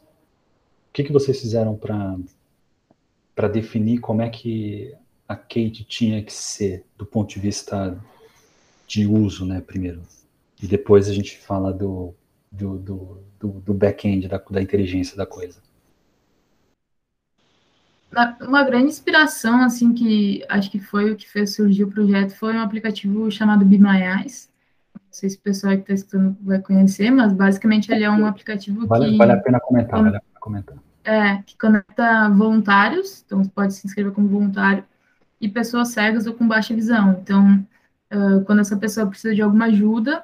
O 0.89 0.93
que, 0.93 1.03
que 1.03 1.11
vocês 1.11 1.39
fizeram 1.39 1.75
para 1.75 3.47
definir 3.49 3.99
como 3.99 4.21
é 4.21 4.29
que 4.29 4.95
a 5.27 5.35
Kate 5.35 5.83
tinha 5.83 6.23
que 6.23 6.33
ser 6.33 6.85
do 6.97 7.05
ponto 7.05 7.33
de 7.33 7.39
vista 7.41 8.01
de 8.87 9.05
uso, 9.05 9.45
né, 9.45 9.59
primeiro? 9.59 10.01
E 10.63 10.67
depois 10.67 11.09
a 11.09 11.13
gente 11.13 11.37
fala 11.37 11.73
do, 11.73 12.13
do, 12.49 12.77
do, 12.77 13.17
do, 13.37 13.47
do 13.47 13.73
back-end, 13.73 14.29
da, 14.29 14.37
da 14.37 14.61
inteligência 14.61 15.17
da 15.17 15.25
coisa. 15.25 15.59
Uma 18.41 18.63
grande 18.63 18.87
inspiração, 18.87 19.61
assim, 19.61 19.93
que 19.93 20.43
acho 20.49 20.69
que 20.69 20.79
foi 20.79 21.11
o 21.11 21.15
que 21.15 21.29
fez 21.29 21.55
surgir 21.55 21.85
o 21.85 21.91
projeto, 21.91 22.35
foi 22.35 22.53
um 22.53 22.61
aplicativo 22.61 23.31
chamado 23.31 23.65
Eyes, 23.65 24.51
não 24.93 25.01
sei 25.09 25.29
se 25.29 25.37
o 25.37 25.41
pessoal 25.41 25.73
que 25.75 25.81
está 25.81 25.93
escutando 25.93 26.37
vai 26.41 26.59
conhecer, 26.59 27.09
mas 27.11 27.33
basicamente 27.33 27.91
ele 27.91 28.03
é 28.03 28.09
um 28.09 28.25
aplicativo 28.25 28.85
vale, 28.87 29.11
que... 29.11 29.17
Vale 29.17 29.31
a 29.33 29.37
pena 29.37 29.59
comentar, 29.59 30.03
vale 30.03 30.17
a 30.17 30.19
pena 30.19 30.39
comentar. 30.39 30.75
É, 31.03 31.37
que 31.43 31.57
conecta 31.57 32.29
voluntários, 32.29 33.23
então 33.25 33.43
você 33.43 33.49
pode 33.49 33.73
se 33.73 33.87
inscrever 33.87 34.11
como 34.11 34.27
voluntário, 34.27 34.83
e 35.39 35.49
pessoas 35.49 35.89
cegas 35.89 36.27
ou 36.27 36.33
com 36.33 36.47
baixa 36.47 36.73
visão. 36.73 37.17
Então, 37.21 37.65
uh, 38.13 38.43
quando 38.45 38.59
essa 38.59 38.77
pessoa 38.77 39.07
precisa 39.07 39.33
de 39.33 39.41
alguma 39.41 39.65
ajuda, 39.65 40.23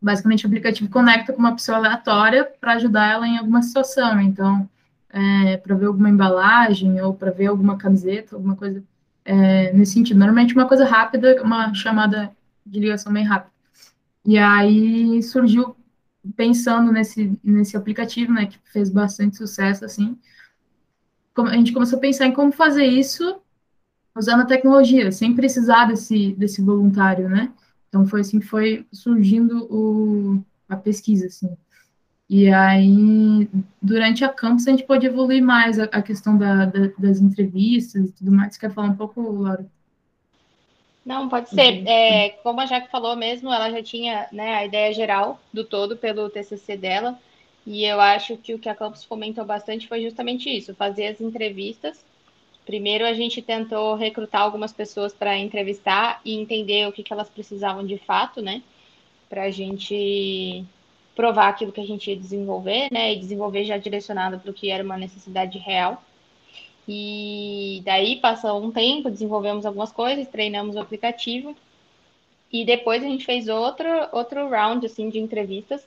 basicamente 0.00 0.44
o 0.44 0.48
aplicativo 0.48 0.88
conecta 0.88 1.32
com 1.32 1.40
uma 1.40 1.52
pessoa 1.52 1.78
aleatória 1.78 2.44
para 2.60 2.74
ajudar 2.74 3.10
ela 3.10 3.26
em 3.26 3.36
alguma 3.36 3.62
situação. 3.62 4.20
Então, 4.20 4.68
é, 5.10 5.56
para 5.56 5.74
ver 5.74 5.86
alguma 5.86 6.10
embalagem 6.10 7.00
ou 7.00 7.14
para 7.14 7.30
ver 7.30 7.46
alguma 7.46 7.76
camiseta, 7.76 8.36
alguma 8.36 8.56
coisa 8.56 8.82
é, 9.24 9.72
nesse 9.72 9.92
sentido. 9.92 10.18
Normalmente 10.18 10.54
uma 10.54 10.68
coisa 10.68 10.84
rápida, 10.84 11.42
uma 11.42 11.72
chamada 11.74 12.30
de 12.64 12.80
ligação 12.80 13.12
bem 13.12 13.24
rápida. 13.24 13.52
E 14.24 14.36
aí 14.38 15.22
surgiu 15.22 15.76
pensando 16.36 16.92
nesse, 16.92 17.38
nesse 17.42 17.76
aplicativo, 17.76 18.32
né, 18.32 18.46
que 18.46 18.58
fez 18.70 18.90
bastante 18.90 19.36
sucesso, 19.36 19.84
assim, 19.84 20.18
a 21.46 21.56
gente 21.56 21.72
começou 21.72 21.98
a 21.98 22.00
pensar 22.00 22.26
em 22.26 22.32
como 22.32 22.50
fazer 22.50 22.84
isso 22.84 23.40
usando 24.16 24.40
a 24.40 24.46
tecnologia, 24.46 25.12
sem 25.12 25.34
precisar 25.34 25.84
desse, 25.86 26.32
desse 26.32 26.60
voluntário, 26.60 27.28
né? 27.28 27.52
Então, 27.88 28.06
foi 28.06 28.20
assim 28.20 28.40
que 28.40 28.46
foi 28.46 28.84
surgindo 28.92 29.64
o, 29.72 30.42
a 30.68 30.76
pesquisa, 30.76 31.26
assim. 31.26 31.56
E 32.28 32.52
aí, 32.52 33.48
durante 33.80 34.22
a 34.22 34.28
campus, 34.28 34.68
a 34.68 34.72
gente 34.72 34.84
pode 34.84 35.06
evoluir 35.06 35.42
mais 35.42 35.78
a, 35.78 35.84
a 35.84 36.02
questão 36.02 36.36
da, 36.36 36.66
da, 36.66 36.90
das 36.98 37.20
entrevistas 37.20 38.10
e 38.10 38.12
tudo 38.12 38.30
mais. 38.30 38.52
Você 38.52 38.60
quer 38.60 38.70
falar 38.70 38.88
um 38.88 38.96
pouco, 38.96 39.20
Laura? 39.22 39.66
Não, 41.06 41.26
pode 41.26 41.48
ser. 41.48 41.88
É, 41.88 42.28
como 42.42 42.60
a 42.60 42.66
Jaque 42.66 42.90
falou 42.90 43.16
mesmo, 43.16 43.50
ela 43.50 43.70
já 43.70 43.82
tinha 43.82 44.28
né, 44.30 44.56
a 44.56 44.66
ideia 44.66 44.92
geral 44.92 45.40
do 45.50 45.64
todo 45.64 45.96
pelo 45.96 46.28
TCC 46.28 46.76
dela. 46.76 47.18
E 47.66 47.82
eu 47.84 47.98
acho 47.98 48.36
que 48.36 48.52
o 48.52 48.58
que 48.58 48.68
a 48.68 48.74
Campus 48.74 49.04
fomentou 49.04 49.44
bastante 49.44 49.88
foi 49.88 50.02
justamente 50.02 50.50
isso, 50.50 50.74
fazer 50.74 51.06
as 51.06 51.20
entrevistas. 51.22 52.04
Primeiro 52.66 53.06
a 53.06 53.14
gente 53.14 53.40
tentou 53.40 53.94
recrutar 53.94 54.42
algumas 54.42 54.70
pessoas 54.70 55.14
para 55.14 55.38
entrevistar 55.38 56.20
e 56.22 56.34
entender 56.34 56.86
o 56.86 56.92
que, 56.92 57.02
que 57.02 57.12
elas 57.12 57.30
precisavam 57.30 57.86
de 57.86 57.96
fato, 57.96 58.42
né? 58.42 58.62
Para 59.30 59.44
a 59.44 59.50
gente 59.50 60.66
provar 61.18 61.48
aquilo 61.48 61.72
que 61.72 61.80
a 61.80 61.86
gente 61.86 62.08
ia 62.08 62.16
desenvolver, 62.16 62.88
né? 62.92 63.12
E 63.12 63.18
desenvolver 63.18 63.64
já 63.64 63.76
direcionado 63.76 64.38
para 64.38 64.52
o 64.52 64.54
que 64.54 64.70
era 64.70 64.84
uma 64.84 64.96
necessidade 64.96 65.58
real. 65.58 66.00
E 66.86 67.82
daí 67.84 68.20
passou 68.20 68.62
um 68.62 68.70
tempo, 68.70 69.10
desenvolvemos 69.10 69.66
algumas 69.66 69.90
coisas, 69.90 70.28
treinamos 70.28 70.76
o 70.76 70.78
aplicativo 70.78 71.56
e 72.52 72.64
depois 72.64 73.02
a 73.02 73.06
gente 73.08 73.24
fez 73.24 73.48
outro, 73.48 73.88
outro 74.12 74.48
round 74.48 74.86
assim 74.86 75.10
de 75.10 75.18
entrevistas 75.18 75.84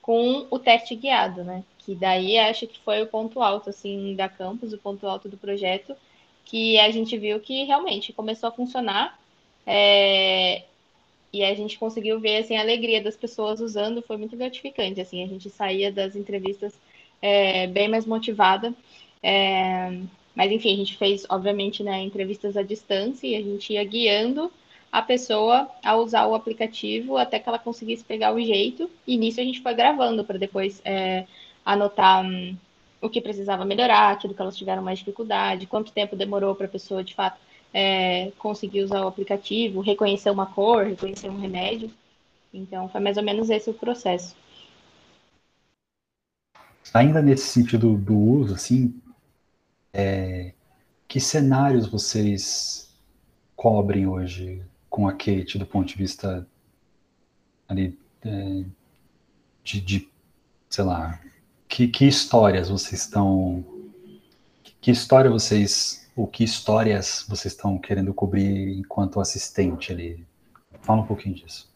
com 0.00 0.46
o 0.50 0.58
teste 0.58 0.96
guiado, 0.96 1.44
né? 1.44 1.62
Que 1.80 1.94
daí 1.94 2.38
acho 2.38 2.66
que 2.66 2.80
foi 2.80 3.02
o 3.02 3.06
ponto 3.06 3.42
alto 3.42 3.68
assim 3.68 4.14
da 4.16 4.30
campus, 4.30 4.72
o 4.72 4.78
ponto 4.78 5.06
alto 5.06 5.28
do 5.28 5.36
projeto, 5.36 5.94
que 6.42 6.78
a 6.78 6.90
gente 6.90 7.18
viu 7.18 7.38
que 7.38 7.64
realmente 7.64 8.14
começou 8.14 8.48
a 8.48 8.52
funcionar. 8.52 9.20
É... 9.66 10.62
E 11.32 11.44
a 11.44 11.54
gente 11.54 11.78
conseguiu 11.78 12.18
ver 12.18 12.38
assim, 12.38 12.56
a 12.56 12.60
alegria 12.60 13.02
das 13.02 13.16
pessoas 13.16 13.60
usando, 13.60 14.02
foi 14.02 14.16
muito 14.16 14.36
gratificante. 14.36 15.00
Assim, 15.00 15.22
a 15.22 15.26
gente 15.26 15.48
saía 15.50 15.92
das 15.92 16.16
entrevistas 16.16 16.74
é, 17.22 17.66
bem 17.66 17.88
mais 17.88 18.04
motivada. 18.06 18.74
É, 19.22 20.00
mas, 20.34 20.50
enfim, 20.50 20.72
a 20.72 20.76
gente 20.76 20.96
fez, 20.96 21.26
obviamente, 21.28 21.82
né, 21.82 22.00
entrevistas 22.00 22.56
à 22.56 22.62
distância 22.62 23.26
e 23.26 23.36
a 23.36 23.42
gente 23.42 23.72
ia 23.72 23.84
guiando 23.84 24.50
a 24.90 25.00
pessoa 25.00 25.68
a 25.84 25.96
usar 25.96 26.26
o 26.26 26.34
aplicativo 26.34 27.16
até 27.16 27.38
que 27.38 27.48
ela 27.48 27.58
conseguisse 27.58 28.04
pegar 28.04 28.34
o 28.34 28.40
jeito. 28.40 28.90
E 29.06 29.16
nisso 29.16 29.40
a 29.40 29.44
gente 29.44 29.60
foi 29.60 29.74
gravando 29.74 30.24
para 30.24 30.38
depois 30.38 30.80
é, 30.84 31.26
anotar 31.64 32.24
hum, 32.24 32.56
o 33.00 33.08
que 33.08 33.20
precisava 33.20 33.64
melhorar, 33.64 34.12
aquilo 34.12 34.34
que 34.34 34.42
elas 34.42 34.56
tiveram 34.56 34.82
mais 34.82 34.98
dificuldade, 34.98 35.66
quanto 35.66 35.92
tempo 35.92 36.16
demorou 36.16 36.54
para 36.54 36.66
a 36.66 36.70
pessoa, 36.70 37.04
de 37.04 37.14
fato, 37.14 37.40
é, 37.72 38.32
conseguir 38.38 38.82
usar 38.82 39.04
o 39.04 39.08
aplicativo, 39.08 39.80
reconhecer 39.80 40.30
uma 40.30 40.46
cor, 40.46 40.84
reconhecer 40.84 41.28
um 41.28 41.40
remédio. 41.40 41.90
Então, 42.52 42.88
foi 42.88 43.00
mais 43.00 43.16
ou 43.16 43.22
menos 43.22 43.48
esse 43.50 43.70
o 43.70 43.74
processo. 43.74 44.34
Ainda 46.92 47.22
nesse 47.22 47.46
sentido 47.46 47.96
do 47.96 48.16
uso, 48.16 48.54
assim, 48.54 49.00
é, 49.92 50.52
que 51.06 51.20
cenários 51.20 51.86
vocês 51.86 52.92
cobrem 53.54 54.06
hoje 54.06 54.62
com 54.88 55.06
a 55.06 55.12
Kate 55.12 55.58
do 55.58 55.66
ponto 55.66 55.86
de 55.86 55.94
vista 55.94 56.46
ali, 57.68 57.96
é, 58.22 58.64
de, 59.62 59.80
de, 59.80 60.08
sei 60.68 60.84
lá, 60.84 61.20
que, 61.68 61.86
que 61.86 62.04
histórias 62.06 62.68
vocês 62.68 63.02
estão, 63.02 63.64
que 64.80 64.90
história 64.90 65.30
vocês, 65.30 65.99
ou 66.20 66.26
que 66.26 66.44
histórias 66.44 67.24
vocês 67.26 67.54
estão 67.54 67.78
querendo 67.78 68.12
cobrir 68.12 68.78
enquanto 68.78 69.20
assistente 69.20 69.90
ali? 69.90 70.26
Fala 70.82 71.00
um 71.00 71.06
pouquinho 71.06 71.34
disso. 71.34 71.70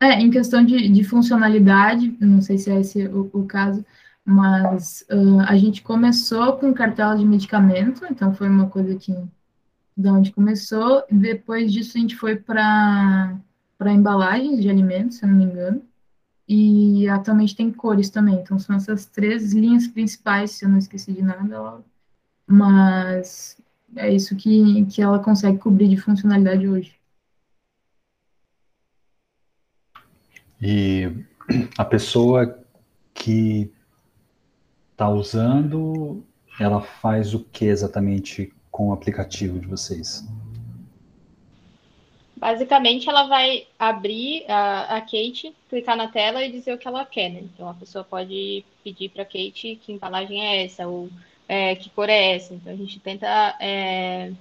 É, 0.00 0.14
em 0.14 0.30
questão 0.30 0.64
de, 0.64 0.88
de 0.88 1.04
funcionalidade, 1.04 2.16
não 2.18 2.40
sei 2.40 2.56
se 2.56 2.70
é 2.70 2.80
esse 2.80 3.06
o, 3.06 3.30
o 3.30 3.44
caso, 3.44 3.84
mas 4.24 5.04
uh, 5.10 5.40
a 5.46 5.54
gente 5.56 5.82
começou 5.82 6.54
com 6.54 6.72
cartela 6.72 7.14
de 7.14 7.26
medicamento, 7.26 8.06
então 8.10 8.34
foi 8.34 8.48
uma 8.48 8.70
coisa 8.70 8.96
que 8.96 9.14
da 9.94 10.14
onde 10.14 10.32
começou. 10.32 11.04
Depois 11.10 11.70
disso 11.70 11.98
a 11.98 12.00
gente 12.00 12.16
foi 12.16 12.36
para 12.36 13.36
para 13.78 13.92
embalagens 13.92 14.62
de 14.62 14.70
alimentos, 14.70 15.18
se 15.18 15.24
eu 15.24 15.28
não 15.28 15.36
me 15.36 15.44
engano. 15.44 15.82
E 16.48 17.08
atualmente 17.08 17.56
tem 17.56 17.72
cores 17.72 18.10
também. 18.10 18.36
Então 18.36 18.58
são 18.58 18.76
essas 18.76 19.06
três 19.06 19.52
linhas 19.52 19.86
principais, 19.88 20.52
se 20.52 20.64
eu 20.64 20.68
não 20.68 20.78
esqueci 20.78 21.12
de 21.12 21.22
nada. 21.22 21.82
Mas 22.46 23.56
é 23.96 24.12
isso 24.12 24.36
que, 24.36 24.84
que 24.86 25.02
ela 25.02 25.18
consegue 25.18 25.58
cobrir 25.58 25.88
de 25.88 25.96
funcionalidade 25.96 26.68
hoje. 26.68 26.94
E 30.60 31.12
a 31.76 31.84
pessoa 31.84 32.58
que 33.12 33.70
está 34.92 35.08
usando, 35.08 36.24
ela 36.58 36.80
faz 36.80 37.34
o 37.34 37.40
que 37.40 37.66
exatamente 37.66 38.52
com 38.70 38.88
o 38.88 38.92
aplicativo 38.92 39.58
de 39.58 39.66
vocês? 39.66 40.26
Basicamente, 42.36 43.08
ela 43.08 43.26
vai 43.26 43.66
abrir 43.78 44.44
a, 44.46 44.96
a 44.96 45.00
Kate, 45.00 45.54
clicar 45.70 45.96
na 45.96 46.08
tela 46.08 46.44
e 46.44 46.52
dizer 46.52 46.74
o 46.74 46.78
que 46.78 46.86
ela 46.86 47.04
quer, 47.06 47.30
né? 47.30 47.40
Então, 47.40 47.68
a 47.68 47.74
pessoa 47.74 48.04
pode 48.04 48.62
pedir 48.84 49.08
para 49.08 49.22
a 49.22 49.26
Kate 49.26 49.80
que 49.82 49.92
embalagem 49.92 50.44
é 50.44 50.64
essa, 50.64 50.86
ou 50.86 51.08
é, 51.48 51.74
que 51.74 51.88
cor 51.88 52.10
é 52.10 52.34
essa. 52.34 52.52
Então, 52.52 52.72
a 52.72 52.76
gente 52.76 53.00
tenta 53.00 53.56
é, 53.58 54.32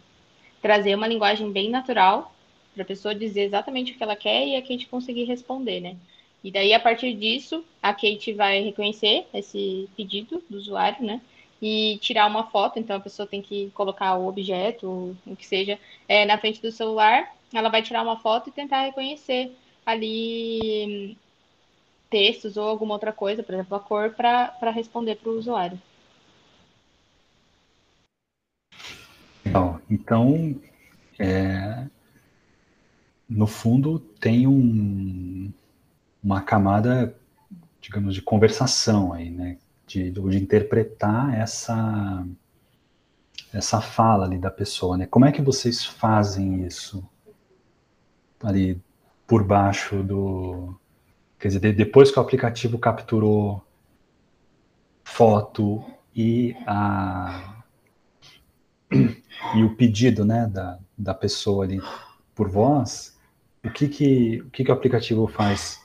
trazer 0.62 0.93
uma 0.93 1.08
linguagem 1.08 1.49
bem 1.51 1.69
natural 1.69 2.36
para 2.73 2.84
a 2.84 2.86
pessoa 2.86 3.15
dizer 3.15 3.43
exatamente 3.43 3.93
o 3.93 3.95
que 3.95 4.03
ela 4.03 4.15
quer 4.15 4.45
e 4.45 4.58
a 4.58 4.62
Kate 4.62 4.88
conseguir 4.88 5.23
responder, 5.23 5.79
né? 5.79 5.95
E 6.43 6.51
daí, 6.51 6.73
a 6.73 6.79
partir 6.79 7.13
disso, 7.15 7.63
a 7.81 7.93
Kate 7.93 8.34
vai 8.34 8.62
reconhecer 8.62 9.25
esse 9.34 9.89
pedido 9.95 10.43
do 10.49 10.58
usuário, 10.58 11.03
né? 11.03 11.21
E 11.62 11.97
tirar 12.01 12.27
uma 12.27 12.43
foto, 12.43 12.77
então 12.77 12.97
a 12.97 12.99
pessoa 12.99 13.25
tem 13.25 13.41
que 13.41 13.71
colocar 13.73 14.15
o 14.15 14.27
objeto, 14.27 15.17
o 15.25 15.36
que 15.36 15.45
seja, 15.47 15.79
é, 16.08 16.25
na 16.25 16.38
frente 16.38 16.62
do 16.62 16.71
celular. 16.71 17.34
Ela 17.56 17.70
vai 17.70 17.82
tirar 17.82 18.04
uma 18.04 18.20
foto 18.20 18.50
e 18.50 18.52
tentar 18.52 18.82
reconhecer 18.82 19.56
ali 19.86 21.18
textos 22.10 22.58
ou 22.58 22.68
alguma 22.68 22.94
outra 22.94 23.13
coisa, 23.13 23.41
por 23.41 23.54
exemplo, 23.54 23.76
a 23.78 23.80
cor, 23.80 24.12
para 24.12 24.72
responder 24.72 25.15
para 25.15 25.30
o 25.30 25.38
usuário. 25.38 25.80
Legal. 29.46 29.80
Então, 29.89 30.60
é, 31.18 31.88
no 33.30 33.48
fundo, 33.48 34.00
tem 34.00 34.48
um, 34.48 35.52
uma 36.22 36.41
camada, 36.41 37.15
digamos, 37.80 38.13
de 38.13 38.22
conversação 38.22 39.13
aí, 39.13 39.30
né? 39.30 39.58
De, 39.88 40.10
de 40.10 40.38
interpretar 40.38 41.39
essa 41.39 42.26
essa 43.54 43.80
fala 43.80 44.26
ali 44.26 44.38
da 44.38 44.52
pessoa, 44.52 44.98
né? 44.98 45.06
Como 45.06 45.24
é 45.26 45.32
que 45.32 45.41
vocês 45.41 45.86
fazem 45.86 46.65
isso 46.65 47.08
ali 48.45 48.81
por 49.27 49.43
baixo 49.43 50.03
do, 50.03 50.75
quer 51.39 51.47
dizer, 51.49 51.73
depois 51.73 52.12
que 52.12 52.19
o 52.19 52.21
aplicativo 52.21 52.77
capturou 52.77 53.63
foto 55.03 55.84
e 56.15 56.55
a 56.67 57.63
e 59.55 59.63
o 59.63 59.75
pedido, 59.75 60.23
né, 60.23 60.47
da, 60.47 60.79
da 60.97 61.13
pessoa 61.13 61.65
ali 61.65 61.81
por 62.34 62.49
voz, 62.49 63.17
o 63.63 63.69
que 63.69 63.88
que 63.88 64.41
o 64.41 64.49
que 64.49 64.63
que 64.63 64.71
o 64.71 64.73
aplicativo 64.73 65.27
faz 65.27 65.84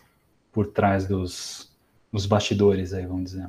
por 0.52 0.66
trás 0.66 1.06
dos, 1.06 1.72
dos 2.12 2.26
bastidores 2.26 2.92
aí, 2.92 3.06
vamos 3.06 3.30
dizer? 3.30 3.48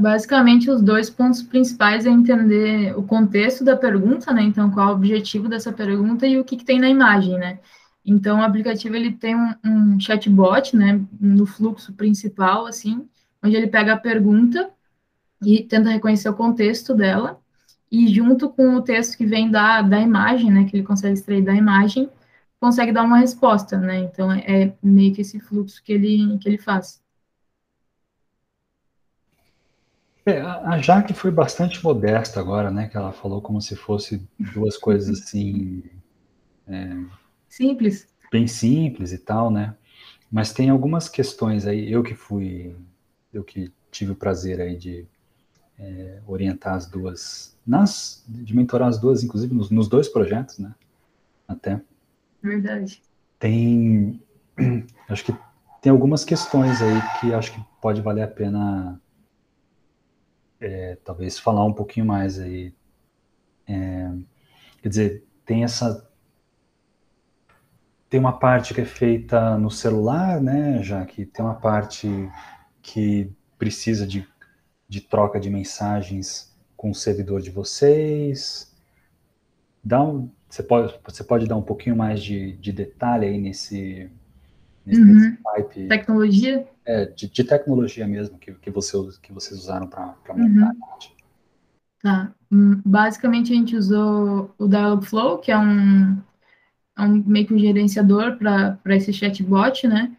Basicamente, 0.00 0.68
os 0.68 0.82
dois 0.82 1.08
pontos 1.08 1.40
principais 1.40 2.04
é 2.04 2.10
entender 2.10 2.98
o 2.98 3.02
contexto 3.04 3.62
da 3.64 3.76
pergunta, 3.76 4.32
né? 4.32 4.42
Então, 4.42 4.72
qual 4.72 4.88
é 4.88 4.90
o 4.90 4.94
objetivo 4.96 5.48
dessa 5.48 5.72
pergunta 5.72 6.26
e 6.26 6.36
o 6.36 6.44
que, 6.44 6.56
que 6.56 6.64
tem 6.64 6.80
na 6.80 6.88
imagem, 6.88 7.38
né? 7.38 7.60
Então, 8.04 8.40
o 8.40 8.42
aplicativo 8.42 8.96
ele 8.96 9.12
tem 9.12 9.36
um, 9.36 9.54
um, 9.64 10.00
chatbot, 10.00 10.74
né, 10.74 11.00
no 11.20 11.46
fluxo 11.46 11.92
principal, 11.92 12.66
assim, 12.66 13.08
onde 13.42 13.54
ele 13.54 13.68
pega 13.68 13.92
a 13.92 13.96
pergunta 13.98 14.68
e 15.44 15.62
tenta 15.62 15.90
reconhecer 15.90 16.28
o 16.28 16.34
contexto 16.34 16.94
dela, 16.94 17.40
e 17.90 18.08
junto 18.08 18.48
com 18.50 18.74
o 18.74 18.82
texto 18.82 19.16
que 19.16 19.26
vem 19.26 19.50
da, 19.50 19.82
da 19.82 20.00
imagem, 20.00 20.50
né, 20.50 20.64
que 20.64 20.76
ele 20.76 20.84
consegue 20.86 21.14
extrair 21.14 21.42
da 21.42 21.54
imagem, 21.54 22.10
consegue 22.60 22.92
dar 22.92 23.04
uma 23.04 23.18
resposta, 23.18 23.78
né? 23.78 24.00
Então 24.00 24.32
é 24.32 24.74
meio 24.82 25.14
que 25.14 25.20
esse 25.20 25.38
fluxo 25.38 25.82
que 25.84 25.92
ele 25.92 26.38
que 26.38 26.48
ele 26.48 26.58
faz. 26.58 27.00
É, 30.28 30.42
a 30.42 30.78
Jaque 30.78 31.14
foi 31.14 31.30
bastante 31.30 31.82
modesta 31.82 32.38
agora, 32.38 32.70
né? 32.70 32.86
Que 32.86 32.98
ela 32.98 33.12
falou 33.12 33.40
como 33.40 33.62
se 33.62 33.74
fosse 33.74 34.22
duas 34.52 34.76
coisas 34.76 35.18
assim. 35.22 35.82
É, 36.66 36.94
simples. 37.48 38.06
Bem 38.30 38.46
simples 38.46 39.12
e 39.12 39.18
tal, 39.18 39.50
né? 39.50 39.74
Mas 40.30 40.52
tem 40.52 40.68
algumas 40.68 41.08
questões 41.08 41.66
aí, 41.66 41.90
eu 41.90 42.02
que 42.02 42.14
fui, 42.14 42.76
eu 43.32 43.42
que 43.42 43.72
tive 43.90 44.12
o 44.12 44.16
prazer 44.16 44.60
aí 44.60 44.76
de 44.76 45.06
é, 45.78 46.20
orientar 46.26 46.74
as 46.74 46.86
duas, 46.86 47.56
nas, 47.66 48.22
de 48.28 48.54
mentorar 48.54 48.88
as 48.88 48.98
duas, 48.98 49.24
inclusive 49.24 49.54
nos, 49.54 49.70
nos 49.70 49.88
dois 49.88 50.10
projetos, 50.10 50.58
né? 50.58 50.74
Até. 51.46 51.80
Verdade. 52.42 53.02
Tem, 53.38 54.20
acho 55.08 55.24
que 55.24 55.34
tem 55.80 55.90
algumas 55.90 56.22
questões 56.22 56.82
aí 56.82 57.00
que 57.18 57.32
acho 57.32 57.54
que 57.54 57.64
pode 57.80 58.02
valer 58.02 58.24
a 58.24 58.28
pena 58.28 59.00
é, 60.60 60.96
talvez 61.04 61.38
falar 61.38 61.64
um 61.64 61.72
pouquinho 61.72 62.06
mais 62.06 62.38
aí. 62.38 62.74
É, 63.66 64.10
quer 64.82 64.88
dizer, 64.88 65.26
tem 65.44 65.64
essa 65.64 66.06
tem 68.08 68.18
uma 68.18 68.38
parte 68.38 68.72
que 68.72 68.80
é 68.80 68.84
feita 68.86 69.58
no 69.58 69.70
celular, 69.70 70.40
né, 70.40 70.82
já 70.82 71.04
que 71.04 71.26
tem 71.26 71.44
uma 71.44 71.54
parte 71.54 72.08
que 72.80 73.30
precisa 73.58 74.06
de, 74.06 74.26
de 74.88 75.00
troca 75.00 75.38
de 75.38 75.50
mensagens 75.50 76.56
com 76.76 76.90
o 76.90 76.94
servidor 76.94 77.42
de 77.42 77.50
vocês. 77.50 78.74
Dá 79.84 80.02
um, 80.02 80.30
você, 80.48 80.62
pode, 80.62 80.98
você 81.04 81.22
pode 81.22 81.46
dar 81.46 81.56
um 81.56 81.62
pouquinho 81.62 81.96
mais 81.96 82.22
de, 82.22 82.56
de 82.56 82.72
detalhe 82.72 83.26
aí 83.26 83.38
nesse, 83.38 84.10
nesse, 84.96 85.28
uhum. 85.28 85.36
pipe? 85.56 85.88
Tecnologia? 85.88 86.66
É, 86.84 87.04
de, 87.06 87.28
de, 87.28 87.44
tecnologia 87.44 88.06
mesmo 88.06 88.38
que, 88.38 88.52
que, 88.52 88.70
você, 88.70 88.96
que 89.22 89.32
vocês 89.32 89.60
usaram 89.60 89.86
para 89.86 90.14
montar 90.28 90.34
uhum. 90.34 90.70
Tá. 92.02 92.32
Hum, 92.50 92.80
basicamente 92.84 93.52
a 93.52 93.56
gente 93.56 93.76
usou 93.76 94.54
o 94.58 94.66
Dialogflow, 94.68 95.38
que 95.38 95.50
é 95.50 95.58
um, 95.58 96.16
é 96.96 97.02
um 97.02 97.22
meio 97.26 97.46
que 97.46 97.54
um 97.54 97.58
gerenciador 97.58 98.36
para 98.38 98.96
esse 98.96 99.12
chatbot, 99.12 99.86
né? 99.86 100.16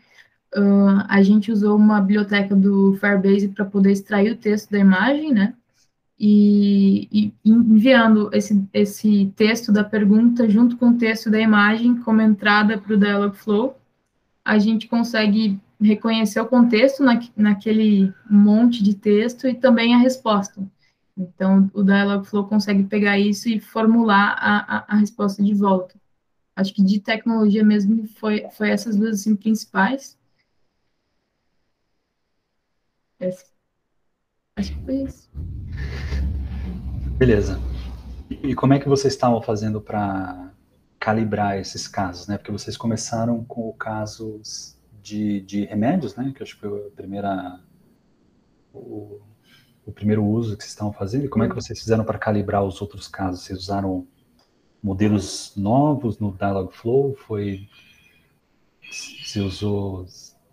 Uh, 0.55 1.05
a 1.07 1.21
gente 1.21 1.51
usou 1.51 1.75
uma 1.75 2.01
biblioteca 2.01 2.55
do 2.55 2.97
Firebase 2.99 3.49
para 3.49 3.65
poder 3.65 3.91
extrair 3.91 4.31
o 4.31 4.37
texto 4.37 4.71
da 4.71 4.79
imagem, 4.79 5.31
né? 5.31 5.53
E, 6.19 7.07
e, 7.11 7.33
enviando 7.45 8.29
esse, 8.33 8.67
esse 8.73 9.31
texto 9.37 9.71
da 9.71 9.83
pergunta 9.83 10.49
junto 10.49 10.75
com 10.75 10.89
o 10.89 10.97
texto 10.97 11.29
da 11.29 11.39
imagem 11.39 11.95
como 12.01 12.21
entrada 12.21 12.77
para 12.77 12.93
o 12.93 12.97
Dialogflow, 12.97 13.79
a 14.49 14.59
gente 14.59 14.87
consegue 14.87 15.59
reconhecer 15.81 16.39
o 16.39 16.47
contexto 16.47 17.03
na, 17.03 17.19
naquele 17.35 18.13
monte 18.29 18.83
de 18.83 18.93
texto 18.95 19.47
e 19.47 19.53
também 19.53 19.95
a 19.95 19.97
resposta. 19.97 20.61
Então, 21.17 21.69
o 21.73 21.83
Dialogflow 21.83 22.45
consegue 22.45 22.83
pegar 22.83 23.19
isso 23.19 23.49
e 23.49 23.59
formular 23.59 24.35
a, 24.39 24.77
a, 24.77 24.85
a 24.89 24.95
resposta 24.97 25.43
de 25.43 25.53
volta 25.53 25.99
acho 26.59 26.73
que 26.73 26.83
de 26.83 26.99
tecnologia 26.99 27.63
mesmo 27.63 28.05
foi, 28.07 28.47
foi 28.51 28.69
essas 28.69 28.95
duas 28.95 29.21
assim, 29.21 29.35
principais. 29.35 30.17
Essa. 33.19 33.45
Acho 34.55 34.75
que 34.75 34.85
foi 34.85 34.95
isso. 35.03 35.29
Beleza. 37.17 37.59
E 38.29 38.53
como 38.53 38.73
é 38.73 38.79
que 38.79 38.89
vocês 38.89 39.13
estavam 39.13 39.41
fazendo 39.41 39.81
para 39.81 40.48
calibrar 40.99 41.57
esses 41.57 41.87
casos, 41.87 42.27
né? 42.27 42.37
Porque 42.37 42.51
vocês 42.51 42.75
começaram 42.75 43.43
com 43.45 43.71
casos 43.73 44.77
de, 45.01 45.41
de 45.41 45.65
remédios, 45.65 46.15
né? 46.15 46.33
Que 46.35 46.43
acho 46.43 46.55
que 46.55 46.61
foi 46.61 46.87
a 46.87 46.91
primeira 46.91 47.59
o, 48.73 49.19
o 49.85 49.91
primeiro 49.91 50.23
uso 50.25 50.57
que 50.57 50.63
vocês 50.63 50.73
estavam 50.73 50.93
fazendo. 50.93 51.25
E 51.25 51.29
como 51.29 51.43
é 51.43 51.49
que 51.49 51.55
vocês 51.55 51.79
fizeram 51.79 52.03
para 52.03 52.19
calibrar 52.19 52.63
os 52.63 52.81
outros 52.81 53.07
casos? 53.07 53.43
Vocês 53.43 53.59
usaram 53.59 54.07
modelos 54.83 55.53
novos 55.55 56.19
no 56.19 56.31
Dialogflow? 56.35 57.15
Foi 57.15 57.67
você 59.23 59.39
usou, 59.39 60.05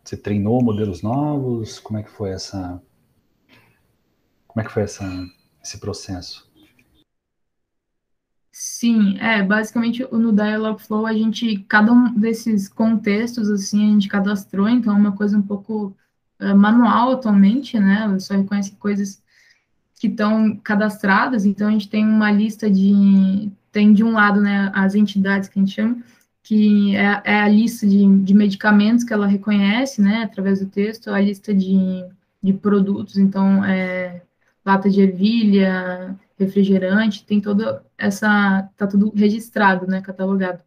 você 0.04 0.16
treinou 0.16 0.62
modelos 0.62 1.02
novos? 1.02 1.78
Como 1.80 1.98
é 1.98 2.02
que 2.02 2.10
foi 2.10 2.30
essa 2.30 2.80
como 4.46 4.62
é 4.62 4.64
que 4.64 4.72
foi 4.72 4.84
essa 4.84 5.04
esse 5.62 5.78
processo? 5.78 6.45
Sim, 8.58 9.18
é, 9.18 9.42
basicamente 9.42 10.02
no 10.10 10.32
Dialogflow 10.32 11.04
a 11.04 11.12
gente, 11.12 11.58
cada 11.68 11.92
um 11.92 12.14
desses 12.14 12.70
contextos, 12.70 13.50
assim, 13.50 13.90
a 13.90 13.92
gente 13.92 14.08
cadastrou, 14.08 14.66
então 14.66 14.94
é 14.94 14.98
uma 14.98 15.12
coisa 15.12 15.36
um 15.36 15.42
pouco 15.42 15.94
é, 16.38 16.54
manual 16.54 17.10
atualmente, 17.10 17.78
né, 17.78 18.18
só 18.18 18.34
reconhece 18.34 18.72
coisas 18.76 19.22
que 20.00 20.06
estão 20.06 20.56
cadastradas, 20.56 21.44
então 21.44 21.68
a 21.68 21.70
gente 21.70 21.90
tem 21.90 22.02
uma 22.08 22.32
lista 22.32 22.70
de 22.70 23.52
tem 23.70 23.92
de 23.92 24.02
um 24.02 24.12
lado, 24.12 24.40
né, 24.40 24.72
as 24.74 24.94
entidades 24.94 25.50
que 25.50 25.58
a 25.58 25.62
gente 25.62 25.74
chama, 25.74 26.02
que 26.42 26.96
é, 26.96 27.20
é 27.24 27.40
a 27.42 27.48
lista 27.48 27.86
de, 27.86 28.06
de, 28.20 28.32
medicamentos 28.32 29.04
que 29.04 29.12
ela 29.12 29.26
reconhece, 29.26 30.00
né, 30.00 30.22
através 30.22 30.60
do 30.60 30.66
texto, 30.66 31.10
a 31.10 31.20
lista 31.20 31.52
de, 31.52 32.02
de 32.42 32.54
produtos, 32.54 33.18
então, 33.18 33.62
é, 33.62 34.22
lata 34.64 34.88
de 34.88 35.02
ervilha, 35.02 36.18
refrigerante, 36.38 37.24
tem 37.26 37.38
toda 37.38 37.84
essa, 37.98 38.68
tá 38.76 38.86
tudo 38.86 39.12
registrado, 39.14 39.86
né, 39.86 40.00
catalogado. 40.00 40.62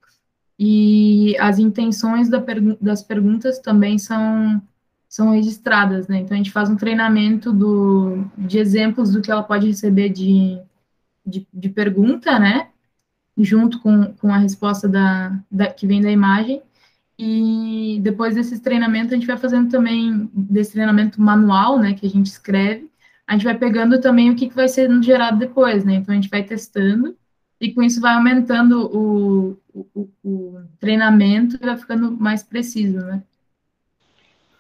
E 0.58 1.38
as 1.40 1.60
intenções 1.60 2.30
da 2.30 2.42
pergu 2.42 2.78
das 2.82 3.02
perguntas 3.02 3.60
também 3.60 3.98
são, 3.98 4.62
são 5.08 5.32
registradas, 5.32 6.08
né, 6.08 6.20
então 6.20 6.36
a 6.36 6.38
gente 6.38 6.52
faz 6.52 6.70
um 6.70 6.76
treinamento 6.76 7.54
do, 7.54 8.26
de 8.38 8.58
exemplos 8.60 9.12
do 9.12 9.22
que 9.22 9.32
ela 9.32 9.44
pode 9.44 9.68
receber 9.68 10.10
de, 10.10 10.60
de, 11.26 11.48
de 11.54 11.70
pergunta, 11.70 12.38
né, 12.38 12.70
junto 13.38 13.80
com, 13.80 14.14
com 14.14 14.34
a 14.34 14.38
resposta 14.38 14.88
da, 14.88 15.40
da, 15.50 15.68
que 15.68 15.88
vem 15.88 16.02
da 16.02 16.12
imagem. 16.12 16.62
E 17.22 18.00
depois 18.02 18.36
desses 18.36 18.62
treinamentos, 18.62 19.12
a 19.12 19.16
gente 19.16 19.28
vai 19.28 19.38
fazendo 19.38 19.70
também, 19.70 20.30
desse 20.34 20.72
treinamento 20.72 21.22
manual, 21.22 21.78
né, 21.78 21.94
que 21.94 22.06
a 22.06 22.10
gente 22.10 22.28
escreve, 22.28 22.90
a 23.30 23.34
gente 23.34 23.44
vai 23.44 23.56
pegando 23.56 24.02
também 24.02 24.32
o 24.32 24.36
que, 24.36 24.50
que 24.50 24.56
vai 24.56 24.68
ser 24.68 24.90
gerado 25.04 25.38
depois, 25.38 25.86
né? 25.86 25.96
Então, 25.96 26.12
a 26.12 26.16
gente 26.16 26.30
vai 26.30 26.44
testando, 26.44 27.16
e 27.60 27.74
com 27.74 27.84
isso 27.84 28.00
vai 28.00 28.14
aumentando 28.14 28.88
o, 28.96 29.58
o, 29.74 30.10
o 30.24 30.62
treinamento 30.80 31.56
e 31.56 31.66
vai 31.66 31.78
ficando 31.78 32.12
mais 32.12 32.42
preciso, 32.42 33.00
né? 33.00 33.24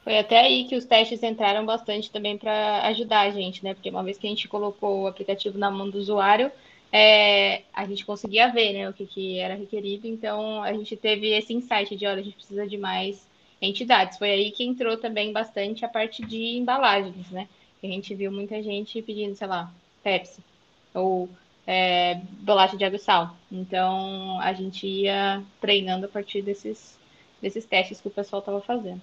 Foi 0.04 0.18
até 0.18 0.40
aí 0.40 0.66
que 0.66 0.76
os 0.76 0.86
testes 0.86 1.22
entraram 1.22 1.66
bastante 1.66 2.12
também 2.12 2.38
para 2.38 2.82
ajudar 2.88 3.22
a 3.22 3.32
gente, 3.32 3.64
né? 3.64 3.74
Porque 3.74 3.90
uma 3.90 4.04
vez 4.04 4.18
que 4.18 4.26
a 4.26 4.30
gente 4.30 4.48
colocou 4.48 5.04
o 5.04 5.08
aplicativo 5.08 5.58
na 5.58 5.70
mão 5.70 5.90
do 5.90 5.98
usuário, 5.98 6.52
é, 6.92 7.62
a 7.74 7.86
gente 7.86 8.06
conseguia 8.06 8.52
ver 8.52 8.74
né, 8.74 8.90
o 8.90 8.94
que, 8.94 9.06
que 9.06 9.38
era 9.38 9.54
requerido, 9.54 10.08
então 10.08 10.64
a 10.64 10.74
gente 10.74 10.98
teve 10.98 11.28
esse 11.28 11.54
insight 11.54 11.96
de, 11.96 12.08
olha, 12.08 12.22
a 12.22 12.24
gente 12.24 12.36
precisa 12.36 12.68
de 12.68 12.78
mais 12.78 13.28
entidades. 13.62 14.18
Foi 14.18 14.32
aí 14.32 14.52
que 14.52 14.64
entrou 14.64 14.98
também 14.98 15.32
bastante 15.32 15.86
a 15.86 15.90
parte 15.90 16.26
de 16.26 16.58
embalagens, 16.58 17.30
né? 17.30 17.48
A 17.84 17.88
gente 17.88 18.14
viu 18.16 18.32
muita 18.32 18.62
gente 18.62 19.02
pedindo, 19.02 19.36
sei 19.36 19.48
lá, 19.48 19.72
Pepsi 20.04 20.42
ou 20.94 21.30
é, 21.72 22.20
bolacha 22.42 22.76
de 22.76 22.84
água 22.84 22.96
e 22.96 23.00
sal. 23.00 23.38
Então 23.52 24.40
a 24.42 24.52
gente 24.54 24.88
ia 24.88 25.44
treinando 25.62 26.08
a 26.08 26.10
partir 26.10 26.42
desses, 26.42 26.98
desses 27.40 27.64
testes 27.64 28.02
que 28.02 28.08
o 28.08 28.12
pessoal 28.12 28.40
estava 28.40 28.60
fazendo. 28.60 29.00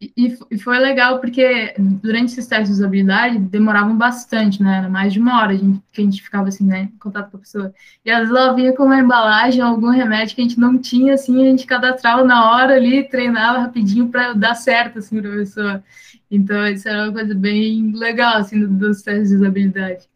E, 0.00 0.38
e, 0.50 0.58
foi 0.58 0.78
legal 0.78 1.18
porque 1.18 1.74
durante 1.76 2.30
esses 2.30 2.46
testes 2.46 2.68
de 2.68 2.74
usabilidade 2.74 3.36
demoravam 3.38 3.98
bastante, 3.98 4.62
né? 4.62 4.78
Era 4.78 4.88
mais 4.88 5.12
de 5.12 5.18
uma 5.18 5.42
hora 5.42 5.58
que 5.92 6.00
a 6.00 6.04
gente 6.04 6.22
ficava 6.22 6.48
assim, 6.48 6.64
né? 6.64 6.82
Em 6.82 6.98
contato 6.98 7.32
com 7.32 7.36
a 7.36 7.40
pessoa. 7.40 7.74
E 8.04 8.10
às 8.10 8.20
vezes 8.20 8.34
ela 8.34 8.54
vinha 8.54 8.72
com 8.72 8.84
uma 8.84 9.00
embalagem, 9.00 9.60
algum 9.60 9.90
remédio 9.90 10.36
que 10.36 10.40
a 10.40 10.44
gente 10.44 10.58
não 10.58 10.78
tinha, 10.78 11.14
assim, 11.14 11.42
a 11.42 11.50
gente 11.50 11.66
cadastrava 11.66 12.24
na 12.24 12.52
hora 12.52 12.76
ali, 12.76 13.08
treinava 13.08 13.58
rapidinho 13.58 14.08
para 14.08 14.32
dar 14.34 14.54
certo, 14.54 15.00
assim, 15.00 15.20
para 15.20 15.30
a 15.32 15.36
pessoa. 15.36 15.84
Então, 16.30 16.66
isso 16.68 16.88
era 16.88 17.04
uma 17.04 17.12
coisa 17.12 17.34
bem 17.34 17.92
legal, 17.92 18.36
assim, 18.36 18.66
dos 18.66 19.02
testes 19.02 19.30
de 19.30 19.36
usabilidade. 19.36 20.08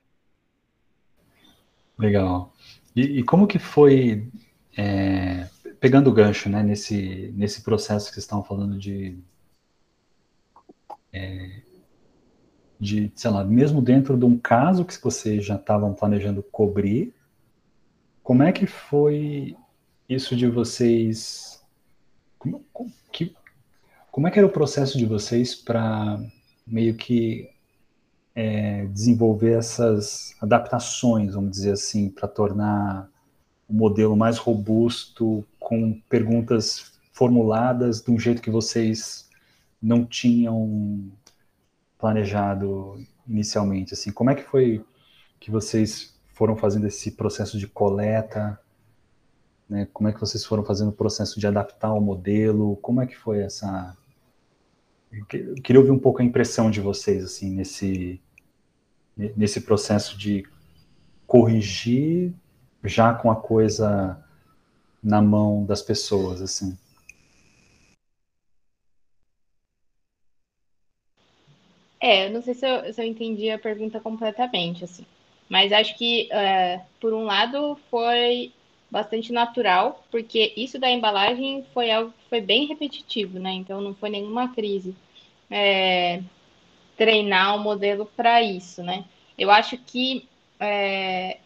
Legal. 1.99 2.53
E, 2.95 3.21
e 3.21 3.23
como 3.23 3.47
que 3.47 3.59
foi, 3.59 4.29
é, 4.77 5.49
pegando 5.81 6.11
o 6.11 6.13
gancho, 6.13 6.49
né, 6.49 6.63
nesse, 6.63 7.33
nesse 7.37 7.63
processo 7.63 8.07
que 8.07 8.15
vocês 8.15 8.25
estavam 8.25 8.45
falando 8.45 8.79
de 8.79 9.19
é, 11.13 11.63
de, 12.83 13.13
sei 13.15 13.31
lá, 13.31 13.45
mesmo 13.45 13.81
dentro 13.81 14.17
de 14.17 14.25
um 14.25 14.37
caso 14.37 14.85
que 14.85 15.01
vocês 15.01 15.45
já 15.45 15.55
estavam 15.55 15.95
planejando 15.95 16.43
cobrir, 16.43 17.15
como 18.25 18.43
é 18.43 18.51
que 18.51 18.67
foi 18.67 19.57
isso 20.09 20.35
de 20.35 20.49
vocês? 20.49 21.65
Como, 22.39 22.65
que, 23.13 23.37
como 24.11 24.27
é 24.27 24.31
que 24.33 24.39
era 24.39 24.49
o 24.49 24.53
processo 24.53 24.99
de 24.99 25.07
vocês 25.07 25.55
para 25.55 26.19
meio 26.67 26.97
que 26.97 27.52
é, 28.35 28.87
desenvolver 28.87 29.53
essas 29.53 30.35
adaptações, 30.41 31.35
vamos 31.35 31.51
dizer 31.51 31.73
assim, 31.73 32.09
para 32.09 32.27
tornar 32.29 33.09
o 33.69 33.75
modelo 33.75 34.17
mais 34.17 34.39
robusto, 34.39 35.45
com 35.59 36.01
perguntas 36.09 36.93
formuladas 37.13 38.01
de 38.01 38.11
um 38.11 38.19
jeito 38.19 38.43
que 38.43 38.51
vocês 38.51 39.29
não 39.81 40.05
tinham 40.05 41.11
planejado 41.99 42.99
inicialmente, 43.27 43.95
assim, 43.95 44.11
como 44.11 44.31
é 44.31 44.35
que 44.35 44.43
foi 44.43 44.85
que 45.39 45.51
vocês 45.51 46.15
foram 46.35 46.57
fazendo 46.57 46.87
esse 46.87 47.13
processo 47.13 47.59
de 47.59 47.67
coleta, 47.67 48.59
né? 49.69 49.89
Como 49.93 50.09
é 50.09 50.13
que 50.13 50.21
vocês 50.21 50.45
foram 50.45 50.65
fazendo 50.65 50.89
o 50.89 50.93
processo 50.93 51.41
de 51.41 51.47
adaptar 51.47 51.93
o 51.93 52.01
modelo? 52.01 52.77
Como 52.77 53.01
é 53.01 53.07
que 53.07 53.17
foi 53.17 53.41
essa 53.41 53.97
eu 55.13 55.55
queria 55.63 55.81
ouvir 55.81 55.91
um 55.93 55.99
pouco 55.99 56.23
a 56.23 56.25
impressão 56.25 56.71
de 56.71 56.81
vocês 56.81 57.25
assim 57.25 57.51
nesse 57.51 58.21
nesse 59.37 59.61
processo 59.61 60.17
de 60.17 60.45
corrigir 61.27 62.33
já 62.83 63.13
com 63.13 63.31
a 63.31 63.37
coisa 63.37 64.19
na 65.03 65.21
mão 65.21 65.65
das 65.65 65.83
pessoas 65.83 66.41
assim. 66.41 66.77
É, 72.01 72.27
eu 72.27 72.33
não 72.33 72.43
sei 72.43 72.55
se 72.55 72.67
eu, 72.67 72.93
se 72.93 73.01
eu 73.01 73.07
entendi 73.07 73.49
a 73.49 73.59
pergunta 73.59 74.01
completamente, 74.01 74.83
assim. 74.83 75.07
Mas 75.49 75.71
acho 75.71 75.97
que, 75.97 76.29
é, 76.33 76.81
por 77.01 77.13
um 77.13 77.23
lado, 77.23 77.79
foi 77.91 78.53
bastante 78.93 79.33
natural, 79.33 80.05
porque 80.11 80.53
isso 80.57 80.79
da 80.79 80.91
embalagem 80.91 81.65
foi 81.73 81.91
algo 81.91 82.13
que 82.13 82.29
foi 82.29 82.41
bem 82.43 82.67
repetitivo, 82.67 83.39
né? 83.39 83.51
Então, 83.53 83.81
não 83.81 83.95
foi 83.95 84.11
nenhuma 84.11 84.53
crise. 84.55 84.95
É, 85.51 86.23
treinar 86.97 87.57
o 87.57 87.61
modelo 87.61 88.07
para 88.17 88.43
isso, 88.43 88.83
né? 88.83 89.05
Eu 89.39 89.51
acho 89.51 89.79
que, 89.79 90.29
é, 90.61 91.39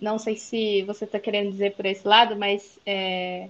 não 0.00 0.18
sei 0.18 0.36
se 0.36 0.82
você 0.82 1.04
está 1.04 1.20
querendo 1.20 1.52
dizer 1.52 1.74
por 1.74 1.86
esse 1.86 2.06
lado, 2.06 2.36
mas 2.36 2.78
é, 2.84 3.48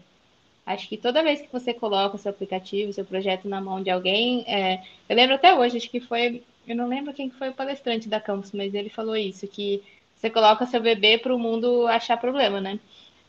Acho 0.67 0.89
que 0.89 0.97
toda 0.97 1.23
vez 1.23 1.41
que 1.41 1.51
você 1.51 1.75
coloca 1.75 2.19
seu 2.19 2.31
aplicativo, 2.31 2.93
seu 2.93 3.05
projeto 3.05 3.49
na 3.49 3.61
mão 3.61 3.83
de 3.83 3.91
alguém, 3.91 4.45
é... 4.47 4.83
eu 5.09 5.17
lembro 5.17 5.35
até 5.35 5.53
hoje, 5.53 5.77
acho 5.79 5.91
que 5.91 5.99
foi, 5.99 6.45
eu 6.67 6.77
não 6.77 6.87
lembro 6.87 7.13
quem 7.13 7.29
foi 7.31 7.49
o 7.49 7.55
palestrante 7.55 8.09
da 8.09 8.21
campus, 8.21 8.53
mas 8.53 8.73
ele 8.73 8.89
falou 8.89 9.17
isso, 9.17 9.49
que 9.49 9.83
você 10.15 10.31
coloca 10.31 10.67
seu 10.67 10.81
bebê 10.81 11.19
para 11.19 11.35
o 11.35 11.39
mundo 11.39 11.87
achar 11.89 12.17
problema, 12.19 12.61
né? 12.61 12.79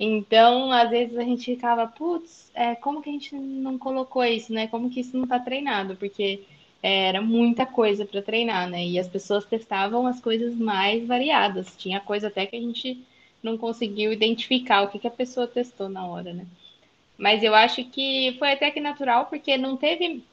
Então, 0.04 0.72
às 0.72 0.90
vezes 0.90 1.16
a 1.16 1.24
gente 1.24 1.46
ficava, 1.46 1.86
putz, 1.86 2.50
é, 2.56 2.74
como 2.74 3.04
que 3.04 3.10
a 3.10 3.14
gente 3.14 3.36
não 3.36 3.78
colocou 3.78 4.26
isso, 4.26 4.52
né? 4.52 4.66
Como 4.66 4.90
que 4.90 5.02
isso 5.02 5.16
não 5.16 5.26
está 5.26 5.38
treinado? 5.38 5.96
Porque 5.96 6.42
é, 6.82 7.10
era 7.10 7.22
muita 7.22 7.68
coisa 7.68 8.04
para 8.04 8.20
treinar, 8.20 8.68
né? 8.68 8.84
E 8.84 8.98
as 8.98 9.08
pessoas 9.08 9.46
testavam 9.46 10.08
as 10.08 10.20
coisas 10.20 10.56
mais 10.56 11.06
variadas. 11.06 11.76
Tinha 11.78 12.00
coisa 12.00 12.30
até 12.30 12.48
que 12.48 12.56
a 12.56 12.60
gente 12.60 13.00
não 13.44 13.60
conseguiu 13.60 14.12
identificar 14.12 14.82
o 14.82 14.88
que, 14.88 14.98
que 14.98 15.08
a 15.08 15.12
pessoa 15.12 15.46
testou 15.46 15.88
na 15.88 16.04
hora, 16.08 16.34
né? 16.34 16.48
Mas 17.16 17.44
eu 17.44 17.54
acho 17.54 17.84
que 17.86 18.36
foi 18.40 18.54
até 18.54 18.72
que 18.72 18.80
natural, 18.80 19.28
porque 19.28 19.56
não 19.56 19.78
teve, 19.78 20.24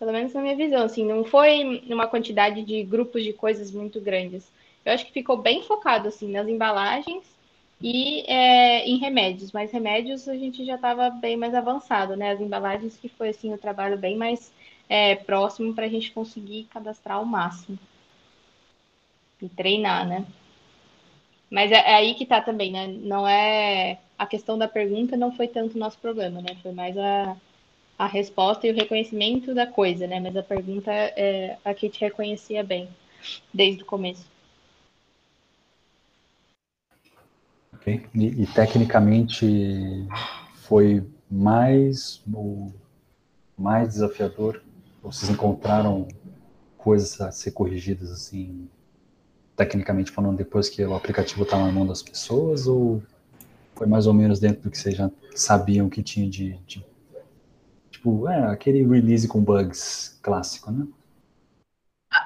pelo 0.00 0.10
menos 0.10 0.34
na 0.34 0.42
minha 0.42 0.56
visão, 0.56 0.82
assim, 0.82 1.06
não 1.06 1.22
foi 1.22 1.80
uma 1.88 2.08
quantidade 2.08 2.60
de 2.64 2.82
grupos 2.82 3.22
de 3.22 3.32
coisas 3.32 3.70
muito 3.70 4.00
grandes. 4.00 4.50
Eu 4.84 4.92
acho 4.92 5.06
que 5.06 5.12
ficou 5.12 5.36
bem 5.36 5.62
focado, 5.62 6.08
assim, 6.08 6.32
nas 6.32 6.48
embalagens 6.48 7.35
e 7.80 8.22
é, 8.26 8.86
em 8.86 8.98
remédios. 8.98 9.52
Mas 9.52 9.72
remédios 9.72 10.28
a 10.28 10.36
gente 10.36 10.64
já 10.64 10.76
estava 10.76 11.10
bem 11.10 11.36
mais 11.36 11.54
avançado, 11.54 12.16
né? 12.16 12.32
As 12.32 12.40
embalagens 12.40 12.96
que 12.96 13.08
foi, 13.08 13.30
assim, 13.30 13.52
o 13.52 13.58
trabalho 13.58 13.98
bem 13.98 14.16
mais 14.16 14.52
é, 14.88 15.14
próximo 15.16 15.74
para 15.74 15.86
a 15.86 15.88
gente 15.88 16.12
conseguir 16.12 16.64
cadastrar 16.64 17.22
o 17.22 17.26
máximo. 17.26 17.78
E 19.40 19.48
treinar, 19.48 20.06
né? 20.08 20.24
Mas 21.50 21.70
é, 21.70 21.76
é 21.76 21.94
aí 21.94 22.14
que 22.14 22.26
tá 22.26 22.40
também, 22.40 22.72
né? 22.72 22.86
Não 22.88 23.26
é 23.26 23.98
a 24.18 24.26
questão 24.26 24.56
da 24.56 24.66
pergunta 24.66 25.16
não 25.16 25.32
foi 25.32 25.46
tanto 25.48 25.76
o 25.76 25.78
nosso 25.78 25.98
problema, 25.98 26.40
né? 26.40 26.56
Foi 26.62 26.72
mais 26.72 26.96
a, 26.96 27.36
a 27.98 28.06
resposta 28.06 28.66
e 28.66 28.70
o 28.70 28.74
reconhecimento 28.74 29.54
da 29.54 29.66
coisa, 29.66 30.06
né? 30.06 30.20
Mas 30.20 30.36
a 30.36 30.42
pergunta 30.42 30.90
é 30.92 31.58
a 31.64 31.74
que 31.74 31.88
te 31.88 32.00
reconhecia 32.00 32.64
bem 32.64 32.88
desde 33.52 33.82
o 33.82 33.86
começo. 33.86 34.35
Ok. 37.86 38.04
E, 38.16 38.42
e 38.42 38.46
tecnicamente 38.48 40.08
foi 40.54 41.06
mais 41.30 42.20
o 42.32 42.72
mais 43.56 43.90
desafiador? 43.90 44.60
Vocês 45.02 45.30
encontraram 45.30 46.08
coisas 46.76 47.20
a 47.20 47.30
ser 47.30 47.52
corrigidas 47.52 48.10
assim, 48.10 48.68
tecnicamente 49.56 50.10
falando, 50.10 50.36
depois 50.36 50.68
que 50.68 50.84
o 50.84 50.94
aplicativo 50.94 51.44
está 51.44 51.56
na 51.58 51.70
mão 51.70 51.86
das 51.86 52.02
pessoas 52.02 52.66
ou 52.66 53.00
foi 53.76 53.86
mais 53.86 54.06
ou 54.08 54.12
menos 54.12 54.40
dentro 54.40 54.62
do 54.62 54.70
que 54.70 54.76
vocês 54.76 54.96
já 54.96 55.08
sabiam 55.34 55.88
que 55.88 56.02
tinha 56.02 56.28
de, 56.28 56.58
de 56.66 56.84
tipo, 57.88 58.28
é, 58.28 58.50
aquele 58.50 58.84
release 58.84 59.28
com 59.28 59.40
bugs 59.40 60.18
clássico, 60.22 60.72
né? 60.72 60.86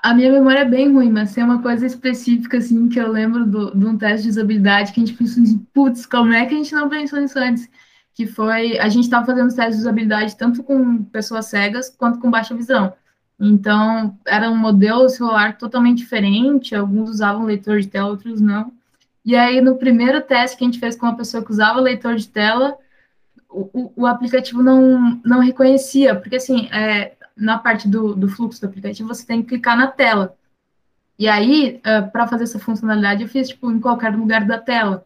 A 0.02 0.14
minha 0.14 0.30
memória 0.30 0.60
é 0.60 0.64
bem 0.64 0.92
ruim, 0.92 1.10
mas 1.10 1.34
tem 1.34 1.42
uma 1.42 1.62
coisa 1.62 1.86
específica, 1.86 2.58
assim, 2.58 2.88
que 2.88 3.00
eu 3.00 3.10
lembro 3.10 3.46
do, 3.46 3.74
de 3.74 3.86
um 3.86 3.96
teste 3.96 4.24
de 4.24 4.30
usabilidade 4.30 4.92
que 4.92 5.00
a 5.00 5.04
gente 5.04 5.16
pensou 5.16 5.42
assim, 5.42 5.58
putz, 5.72 6.06
como 6.06 6.32
é 6.32 6.46
que 6.46 6.54
a 6.54 6.56
gente 6.56 6.74
não 6.74 6.88
pensou 6.88 7.20
nisso 7.20 7.38
antes? 7.38 7.68
Que 8.14 8.26
foi, 8.26 8.78
a 8.78 8.88
gente 8.88 9.04
estava 9.04 9.26
fazendo 9.26 9.54
testes 9.54 9.76
de 9.76 9.80
usabilidade 9.82 10.36
tanto 10.36 10.62
com 10.62 11.02
pessoas 11.04 11.46
cegas 11.46 11.90
quanto 11.90 12.18
com 12.18 12.30
baixa 12.30 12.54
visão. 12.54 12.92
Então, 13.38 14.18
era 14.26 14.50
um 14.50 14.56
modelo 14.56 15.08
celular 15.08 15.56
totalmente 15.56 15.98
diferente, 15.98 16.74
alguns 16.74 17.08
usavam 17.08 17.44
leitor 17.44 17.80
de 17.80 17.88
tela, 17.88 18.10
outros 18.10 18.40
não. 18.40 18.72
E 19.24 19.34
aí, 19.34 19.60
no 19.60 19.76
primeiro 19.76 20.20
teste 20.20 20.56
que 20.56 20.64
a 20.64 20.66
gente 20.66 20.78
fez 20.78 20.96
com 20.96 21.06
uma 21.06 21.16
pessoa 21.16 21.44
que 21.44 21.50
usava 21.50 21.80
leitor 21.80 22.16
de 22.16 22.28
tela, 22.28 22.76
o, 23.48 23.92
o, 23.96 24.06
aplicativo 24.06 24.62
não, 24.62 25.20
não 25.24 25.40
reconhecia, 25.40 26.14
porque 26.14 26.36
assim, 26.36 26.68
é, 26.72 27.12
na 27.36 27.58
parte 27.58 27.88
do, 27.88 28.14
do 28.14 28.28
fluxo 28.28 28.60
do 28.60 28.66
aplicativo, 28.66 29.08
você 29.08 29.26
tem 29.26 29.42
que 29.42 29.48
clicar 29.48 29.76
na 29.76 29.86
tela. 29.86 30.36
E 31.18 31.28
aí, 31.28 31.80
uh, 31.84 31.88
é, 31.88 32.02
para 32.02 32.26
fazer 32.26 32.44
essa 32.44 32.58
funcionalidade, 32.58 33.22
eu 33.22 33.28
fiz 33.28 33.48
tipo, 33.48 33.70
em 33.70 33.80
qualquer 33.80 34.14
lugar 34.14 34.46
da 34.46 34.58
tela. 34.58 35.04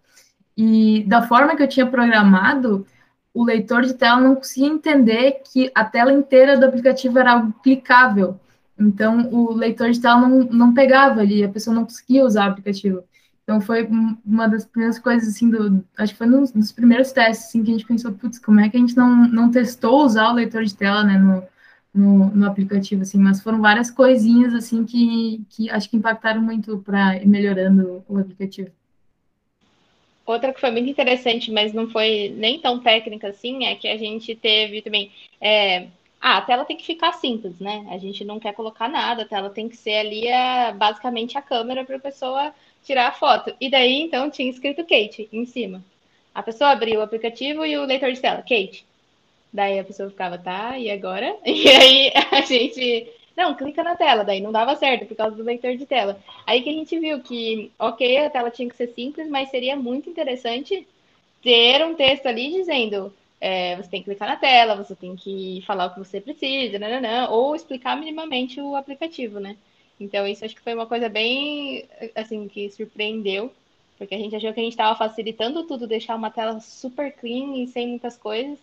E 0.56 1.04
da 1.08 1.22
forma 1.22 1.56
que 1.56 1.62
eu 1.62 1.68
tinha 1.68 1.86
programado, 1.86 2.86
o 3.32 3.44
leitor 3.44 3.82
de 3.82 3.94
tela 3.94 4.20
não 4.20 4.36
conseguia 4.36 4.68
entender 4.68 5.42
que 5.52 5.72
a 5.74 5.84
tela 5.84 6.12
inteira 6.12 6.56
do 6.56 6.66
aplicativo 6.66 7.18
era 7.18 7.32
algo 7.32 7.52
clicável. 7.62 8.38
Então, 8.78 9.28
o 9.32 9.52
leitor 9.52 9.90
de 9.90 10.00
tela 10.00 10.20
não, 10.20 10.38
não 10.44 10.74
pegava 10.74 11.20
ali, 11.20 11.42
a 11.42 11.48
pessoa 11.48 11.74
não 11.74 11.84
conseguia 11.84 12.24
usar 12.24 12.46
o 12.46 12.50
aplicativo. 12.50 13.04
Então 13.44 13.60
foi 13.60 13.86
uma 14.24 14.48
das 14.48 14.64
primeiras 14.64 14.98
coisas, 14.98 15.28
assim, 15.28 15.50
do, 15.50 15.84
acho 15.98 16.12
que 16.12 16.18
foi 16.18 16.26
um 16.26 16.44
dos 16.44 16.72
primeiros 16.72 17.12
testes, 17.12 17.48
assim, 17.48 17.62
que 17.62 17.70
a 17.70 17.74
gente 17.74 17.86
pensou, 17.86 18.12
putz, 18.12 18.38
como 18.38 18.58
é 18.58 18.70
que 18.70 18.76
a 18.76 18.80
gente 18.80 18.96
não, 18.96 19.28
não 19.28 19.50
testou 19.50 20.04
usar 20.04 20.30
o 20.30 20.34
leitor 20.34 20.64
de 20.64 20.74
tela, 20.74 21.04
né, 21.04 21.18
no, 21.18 21.42
no, 21.94 22.30
no 22.34 22.46
aplicativo, 22.46 23.02
assim, 23.02 23.18
mas 23.18 23.40
foram 23.40 23.60
várias 23.60 23.90
coisinhas, 23.90 24.52
assim, 24.52 24.84
que, 24.84 25.42
que 25.48 25.70
acho 25.70 25.88
que 25.88 25.96
impactaram 25.96 26.42
muito 26.42 26.78
para 26.78 27.16
ir 27.16 27.26
melhorando 27.26 28.04
o 28.08 28.18
aplicativo. 28.18 28.70
Outra 30.26 30.52
que 30.52 30.60
foi 30.60 30.70
muito 30.70 30.88
interessante, 30.88 31.52
mas 31.52 31.72
não 31.72 31.88
foi 31.90 32.34
nem 32.36 32.58
tão 32.58 32.80
técnica 32.80 33.28
assim, 33.28 33.66
é 33.66 33.74
que 33.74 33.86
a 33.86 33.96
gente 33.96 34.34
teve 34.34 34.80
também. 34.80 35.12
É, 35.40 35.86
ah, 36.20 36.38
a 36.38 36.42
tela 36.42 36.64
tem 36.64 36.76
que 36.76 36.86
ficar 36.86 37.12
simples, 37.12 37.60
né? 37.60 37.86
A 37.90 37.98
gente 37.98 38.24
não 38.24 38.40
quer 38.40 38.54
colocar 38.54 38.88
nada, 38.88 39.22
a 39.22 39.28
tela 39.28 39.50
tem 39.50 39.68
que 39.68 39.76
ser 39.76 39.96
ali 39.96 40.26
é, 40.26 40.72
basicamente 40.72 41.36
a 41.36 41.42
câmera 41.42 41.84
para 41.84 41.96
a 41.96 42.00
pessoa 42.00 42.54
tirar 42.82 43.08
a 43.08 43.12
foto. 43.12 43.54
E 43.60 43.70
daí, 43.70 44.00
então, 44.00 44.30
tinha 44.30 44.48
escrito 44.48 44.82
Kate 44.82 45.28
em 45.30 45.44
cima. 45.44 45.84
A 46.34 46.42
pessoa 46.42 46.70
abriu 46.70 47.00
o 47.00 47.02
aplicativo 47.02 47.64
e 47.66 47.76
o 47.76 47.84
leitor 47.84 48.10
de 48.10 48.20
tela, 48.20 48.38
Kate. 48.38 48.86
Daí 49.54 49.78
a 49.78 49.84
pessoa 49.84 50.10
ficava, 50.10 50.36
tá, 50.36 50.76
e 50.76 50.90
agora? 50.90 51.36
E 51.46 51.68
aí 51.68 52.12
a 52.32 52.40
gente, 52.40 53.08
não, 53.36 53.54
clica 53.54 53.84
na 53.84 53.94
tela. 53.94 54.24
Daí 54.24 54.40
não 54.40 54.50
dava 54.50 54.74
certo 54.74 55.06
por 55.06 55.16
causa 55.16 55.36
do 55.36 55.44
leitor 55.44 55.76
de 55.76 55.86
tela. 55.86 56.18
Aí 56.44 56.60
que 56.60 56.70
a 56.70 56.72
gente 56.72 56.98
viu 56.98 57.20
que, 57.20 57.70
ok, 57.78 58.18
a 58.18 58.30
tela 58.30 58.50
tinha 58.50 58.68
que 58.68 58.76
ser 58.76 58.88
simples, 58.88 59.28
mas 59.28 59.50
seria 59.50 59.76
muito 59.76 60.10
interessante 60.10 60.84
ter 61.40 61.84
um 61.84 61.94
texto 61.94 62.26
ali 62.26 62.50
dizendo. 62.52 63.14
É, 63.40 63.76
você 63.76 63.88
tem 63.90 64.00
que 64.02 64.06
clicar 64.06 64.28
na 64.28 64.36
tela, 64.36 64.74
você 64.74 64.96
tem 64.96 65.14
que 65.14 65.62
falar 65.66 65.86
o 65.86 65.90
que 65.92 65.98
você 66.00 66.20
precisa, 66.20 66.78
nananã, 66.78 67.28
ou 67.28 67.54
explicar 67.54 67.96
minimamente 67.96 68.60
o 68.60 68.74
aplicativo, 68.74 69.38
né? 69.38 69.56
Então, 70.00 70.26
isso 70.26 70.44
acho 70.44 70.54
que 70.54 70.62
foi 70.62 70.74
uma 70.74 70.86
coisa 70.86 71.08
bem, 71.08 71.84
assim, 72.14 72.48
que 72.48 72.70
surpreendeu, 72.70 73.52
porque 73.98 74.14
a 74.14 74.18
gente 74.18 74.34
achou 74.34 74.52
que 74.52 74.60
a 74.60 74.62
gente 74.62 74.72
estava 74.72 74.96
facilitando 74.98 75.64
tudo, 75.64 75.86
deixar 75.86 76.16
uma 76.16 76.30
tela 76.30 76.58
super 76.60 77.12
clean 77.12 77.56
e 77.58 77.68
sem 77.68 77.88
muitas 77.88 78.16
coisas, 78.16 78.58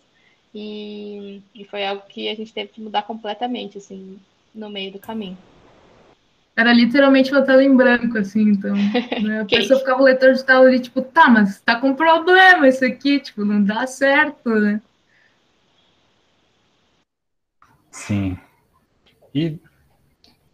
e, 0.54 1.42
e 1.56 1.66
foi 1.66 1.86
algo 1.86 2.04
que 2.08 2.30
a 2.30 2.36
gente 2.36 2.54
teve 2.54 2.70
que 2.70 2.82
mudar 2.82 3.04
completamente, 3.04 3.78
assim, 3.78 4.20
no 4.54 4.70
meio 4.70 4.92
do 4.92 5.00
caminho. 5.00 5.38
Era 6.56 6.74
literalmente 6.74 7.32
uma 7.32 7.42
tela 7.42 7.64
em 7.64 7.76
branco, 7.76 8.18
assim, 8.18 8.42
então. 8.42 8.76
Né? 9.24 9.42
A 9.42 9.46
pessoa 9.46 9.80
ficava 9.80 10.02
o 10.02 10.06
leitor 10.06 10.34
de 10.34 10.44
tela 10.44 10.68
ali, 10.68 10.80
tipo, 10.80 11.02
tá, 11.02 11.30
mas 11.30 11.62
tá 11.62 11.80
com 11.80 11.94
problema 11.94 12.68
isso 12.68 12.84
aqui, 12.84 13.20
tipo, 13.20 13.46
não 13.46 13.64
dá 13.64 13.88
certo, 13.88 14.50
né? 14.50 14.82
Sim. 17.90 18.38
E 19.34 19.58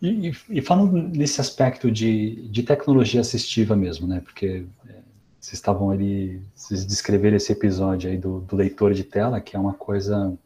e, 0.01 0.31
e, 0.49 0.61
falando 0.61 0.93
nesse 0.93 1.41
aspecto 1.41 1.89
de, 1.89 2.47
de 2.49 2.61
tecnologia 2.61 3.21
assistiva 3.21 3.75
mesmo, 3.75 4.07
né? 4.07 4.21
Porque 4.21 4.63
é, 4.87 4.93
vocês 5.39 5.53
estavam 5.53 5.91
ali, 5.91 6.41
vocês 6.55 6.85
descreveram 6.85 7.37
esse 7.37 7.51
episódio 7.51 8.09
aí 8.09 8.17
do, 8.17 8.39
do, 8.41 8.55
leitor 8.55 8.93
de 8.93 9.03
tela, 9.03 9.39
que 9.39 9.55
é 9.55 9.59
uma 9.59 9.73
coisa 9.73 10.37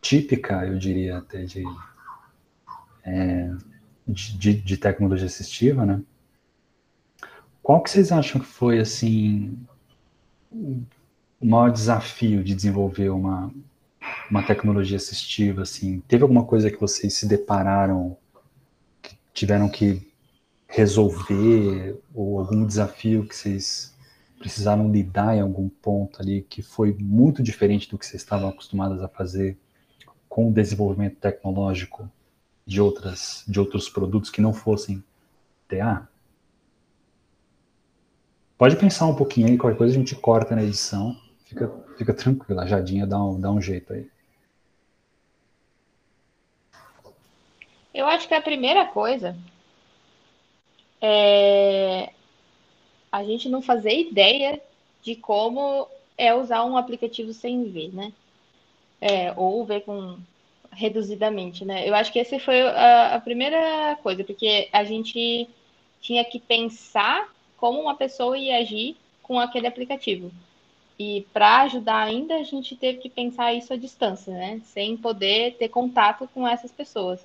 típica, 0.00 0.66
eu 0.66 0.78
diria 0.78 1.18
até, 1.18 1.44
de, 1.44 1.64
é, 3.04 3.50
de, 4.06 4.54
de, 4.54 4.76
tecnologia 4.76 5.26
assistiva, 5.26 5.84
né? 5.84 6.00
Qual 7.62 7.82
que 7.82 7.90
vocês 7.90 8.12
acham 8.12 8.40
que 8.40 8.46
foi, 8.46 8.78
assim, 8.78 9.58
o 10.52 11.46
maior 11.46 11.70
desafio 11.70 12.42
de 12.44 12.54
desenvolver 12.54 13.10
uma, 13.10 13.52
uma 14.30 14.42
tecnologia 14.42 14.96
assistiva, 14.96 15.62
assim? 15.62 16.00
Teve 16.06 16.22
alguma 16.22 16.44
coisa 16.44 16.70
que 16.70 16.80
vocês 16.80 17.14
se 17.14 17.26
depararam, 17.26 18.16
que 19.02 19.16
tiveram 19.34 19.68
que 19.68 20.07
resolver, 20.68 21.98
ou 22.14 22.38
algum 22.38 22.66
desafio 22.66 23.26
que 23.26 23.34
vocês 23.34 23.96
precisaram 24.38 24.92
lidar 24.92 25.34
em 25.34 25.40
algum 25.40 25.68
ponto 25.68 26.20
ali 26.20 26.42
que 26.42 26.62
foi 26.62 26.94
muito 27.00 27.42
diferente 27.42 27.90
do 27.90 27.98
que 27.98 28.06
vocês 28.06 28.22
estavam 28.22 28.50
acostumados 28.50 29.02
a 29.02 29.08
fazer 29.08 29.58
com 30.28 30.48
o 30.48 30.52
desenvolvimento 30.52 31.16
tecnológico 31.16 32.08
de 32.64 32.80
outras 32.80 33.42
de 33.48 33.58
outros 33.58 33.88
produtos 33.88 34.30
que 34.30 34.42
não 34.42 34.52
fossem 34.52 35.02
TA? 35.66 36.06
Pode 38.56 38.76
pensar 38.76 39.06
um 39.06 39.14
pouquinho 39.14 39.48
aí, 39.48 39.56
qualquer 39.56 39.78
coisa 39.78 39.94
a 39.94 39.98
gente 39.98 40.14
corta 40.14 40.54
na 40.54 40.62
edição. 40.62 41.16
Fica, 41.44 41.72
fica 41.96 42.12
tranquilo, 42.12 42.60
a 42.60 42.66
Jadinha 42.66 43.06
dá 43.06 43.22
um, 43.22 43.40
dá 43.40 43.50
um 43.50 43.60
jeito 43.60 43.92
aí. 43.92 44.06
Eu 47.94 48.06
acho 48.06 48.28
que 48.28 48.34
a 48.34 48.42
primeira 48.42 48.84
coisa 48.86 49.34
é 51.00 52.10
a 53.10 53.24
gente 53.24 53.48
não 53.48 53.62
fazer 53.62 53.98
ideia 53.98 54.60
de 55.02 55.14
como 55.14 55.88
é 56.16 56.34
usar 56.34 56.64
um 56.64 56.76
aplicativo 56.76 57.32
sem 57.32 57.64
ver, 57.64 57.94
né? 57.94 58.12
É, 59.00 59.32
ou 59.36 59.64
ver 59.64 59.82
com 59.82 60.18
reduzidamente, 60.70 61.64
né? 61.64 61.88
Eu 61.88 61.94
acho 61.94 62.12
que 62.12 62.18
essa 62.18 62.38
foi 62.38 62.60
a, 62.60 63.14
a, 63.14 63.20
primeira 63.20 63.96
coisa, 64.02 64.22
porque 64.24 64.68
a 64.72 64.84
gente 64.84 65.48
tinha 66.00 66.24
que 66.24 66.38
pensar 66.38 67.32
como 67.56 67.80
uma 67.80 67.94
pessoa 67.94 68.38
ia 68.38 68.58
agir 68.58 68.96
com 69.22 69.38
aquele 69.38 69.66
aplicativo. 69.66 70.30
E 70.98 71.26
para 71.32 71.62
ajudar 71.62 72.02
ainda, 72.02 72.36
a 72.36 72.42
gente 72.42 72.76
teve 72.76 72.98
que 72.98 73.08
pensar 73.08 73.54
isso 73.54 73.72
à 73.72 73.76
distância, 73.76 74.32
né? 74.32 74.60
Sem 74.64 74.96
poder 74.96 75.56
ter 75.56 75.68
contato 75.68 76.28
com 76.34 76.46
essas 76.46 76.72
pessoas. 76.72 77.24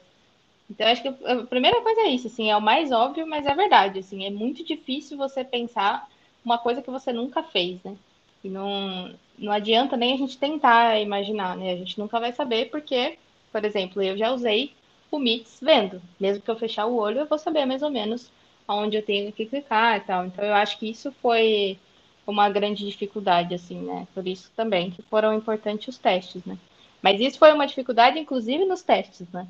Então, 0.69 0.87
acho 0.87 1.01
que 1.01 1.07
a 1.07 1.43
primeira 1.45 1.81
coisa 1.81 2.01
é 2.01 2.09
isso, 2.09 2.27
assim, 2.27 2.49
é 2.49 2.57
o 2.57 2.61
mais 2.61 2.91
óbvio, 2.91 3.27
mas 3.27 3.45
é 3.45 3.53
verdade, 3.53 3.99
assim, 3.99 4.25
é 4.25 4.29
muito 4.29 4.63
difícil 4.63 5.17
você 5.17 5.43
pensar 5.43 6.07
uma 6.43 6.57
coisa 6.57 6.81
que 6.81 6.89
você 6.89 7.11
nunca 7.13 7.43
fez, 7.43 7.81
né? 7.83 7.95
E 8.43 8.49
não, 8.49 9.13
não 9.37 9.51
adianta 9.51 9.95
nem 9.95 10.13
a 10.13 10.17
gente 10.17 10.37
tentar 10.37 10.99
imaginar, 10.99 11.55
né? 11.55 11.71
A 11.71 11.77
gente 11.77 11.97
nunca 11.99 12.19
vai 12.19 12.33
saber, 12.33 12.69
porque, 12.69 13.17
por 13.51 13.63
exemplo, 13.63 14.01
eu 14.01 14.17
já 14.17 14.31
usei 14.31 14.73
o 15.11 15.19
Mix 15.19 15.59
vendo. 15.61 16.01
Mesmo 16.19 16.43
que 16.43 16.51
eu 16.51 16.55
fechar 16.55 16.85
o 16.85 16.95
olho, 16.95 17.19
eu 17.19 17.25
vou 17.25 17.37
saber 17.37 17.65
mais 17.65 17.81
ou 17.81 17.89
menos 17.89 18.31
aonde 18.67 18.97
eu 18.97 19.05
tenho 19.05 19.31
que 19.31 19.45
clicar 19.45 19.97
e 19.97 20.01
tal. 20.01 20.25
Então, 20.25 20.43
eu 20.43 20.53
acho 20.53 20.77
que 20.77 20.89
isso 20.89 21.11
foi 21.21 21.77
uma 22.25 22.49
grande 22.49 22.85
dificuldade, 22.85 23.53
assim, 23.53 23.79
né? 23.79 24.07
Por 24.13 24.27
isso 24.27 24.51
também 24.55 24.91
que 24.91 25.01
foram 25.03 25.33
importantes 25.33 25.87
os 25.89 25.97
testes, 25.97 26.43
né? 26.45 26.57
Mas 27.01 27.19
isso 27.19 27.37
foi 27.37 27.51
uma 27.53 27.67
dificuldade, 27.67 28.19
inclusive, 28.19 28.65
nos 28.65 28.81
testes, 28.81 29.27
né? 29.31 29.47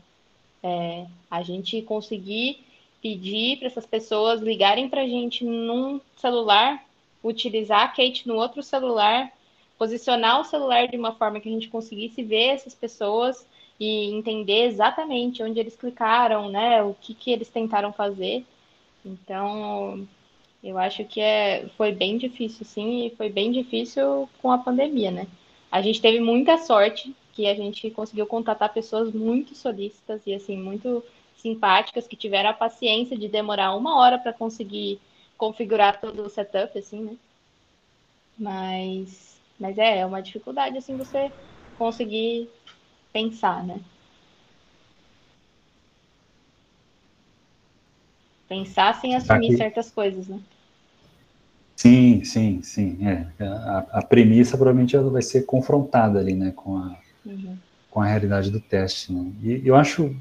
É, 0.64 1.06
a 1.30 1.44
gente 1.44 1.82
conseguir 1.82 2.64
pedir 3.02 3.58
para 3.58 3.68
essas 3.68 3.86
pessoas 3.86 4.42
ligarem 4.42 4.88
para 4.88 5.02
a 5.02 5.08
gente 5.08 5.44
num 5.44 6.00
celular, 6.16 6.82
utilizar 7.22 7.82
a 7.82 7.88
Kate 7.90 8.26
no 8.26 8.36
outro 8.36 8.64
celular, 8.64 9.30
posicionar 9.78 10.40
o 10.40 10.46
celular 10.46 10.88
de 10.88 10.96
uma 10.96 11.14
forma 11.14 11.42
que 11.42 11.50
a 11.50 11.52
gente 11.52 11.68
conseguisse 11.68 12.24
ver 12.24 12.54
essas 12.54 12.74
pessoas 12.74 13.46
e 13.78 14.14
entender 14.14 14.68
exatamente 14.68 15.44
onde 15.44 15.60
eles 15.60 15.76
clicaram, 15.76 16.50
né? 16.50 16.82
O 16.82 16.94
que, 16.94 17.14
que 17.14 17.32
eles 17.32 17.50
tentaram 17.50 17.92
fazer. 17.92 18.46
Então, 19.06 20.08
eu 20.64 20.78
acho 20.78 21.04
que 21.04 21.20
é, 21.20 21.68
foi 21.76 21.92
bem 21.92 22.18
difícil, 22.18 22.66
sim, 22.66 23.08
e 23.08 23.10
foi 23.10 23.30
bem 23.30 23.52
difícil 23.52 24.30
com 24.42 24.50
a 24.50 24.58
pandemia, 24.58 25.12
né? 25.12 25.28
A 25.70 25.82
gente 25.82 26.00
teve 26.00 26.22
muita 26.22 26.58
sorte 26.58 27.14
que 27.34 27.48
a 27.48 27.56
gente 27.56 27.90
conseguiu 27.92 28.26
contatar 28.28 28.72
pessoas 28.74 29.12
muito 29.12 29.56
solícitas 29.56 30.22
e 30.26 30.34
assim 30.34 30.58
muito 30.58 31.04
simpáticas 31.36 32.08
que 32.08 32.16
tiveram 32.16 32.52
a 32.52 32.54
paciência 32.54 33.18
de 33.18 33.28
demorar 33.28 33.76
uma 33.76 34.00
hora 34.00 34.18
para 34.18 34.32
conseguir 34.32 35.00
configurar 35.38 36.00
todo 36.00 36.24
o 36.24 36.30
setup, 36.30 36.78
assim, 36.78 37.02
né? 37.02 37.18
Mas, 38.38 39.40
mas 39.60 39.78
é, 39.78 40.00
é 40.00 40.06
uma 40.06 40.22
dificuldade 40.22 40.78
assim 40.78 40.96
você 40.96 41.32
conseguir 41.78 42.50
pensar, 43.12 43.64
né? 43.64 43.80
Pensar 48.48 48.94
sem 49.02 49.16
assumir 49.16 49.48
Aqui. 49.48 49.58
certas 49.58 49.92
coisas, 49.92 50.28
né? 50.28 50.40
Sim, 51.76 52.24
sim, 52.24 52.62
sim. 52.62 52.98
É. 53.06 53.44
A, 53.44 53.86
a 53.94 54.06
premissa 54.06 54.56
provavelmente 54.56 54.96
ela 54.96 55.10
vai 55.10 55.22
ser 55.22 55.46
confrontada 55.46 56.20
ali, 56.20 56.34
né, 56.34 56.52
com 56.52 56.78
a, 56.78 57.03
uhum. 57.26 57.58
com 57.90 58.02
a 58.02 58.06
realidade 58.06 58.52
do 58.52 58.60
teste. 58.60 59.14
Né? 59.14 59.32
E 59.42 59.68
eu 59.68 59.76
acho, 59.76 60.16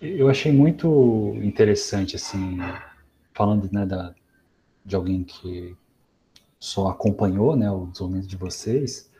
eu 0.00 0.28
achei 0.28 0.52
muito 0.52 1.34
interessante, 1.42 2.16
assim, 2.16 2.58
falando 3.32 3.68
né, 3.72 3.86
da, 3.86 4.14
de 4.84 4.96
alguém 4.96 5.24
que 5.24 5.76
só 6.58 6.88
acompanhou 6.88 7.56
né, 7.56 7.70
o 7.70 7.86
desenvolvimento 7.86 8.28
de 8.28 8.36
vocês, 8.36 9.10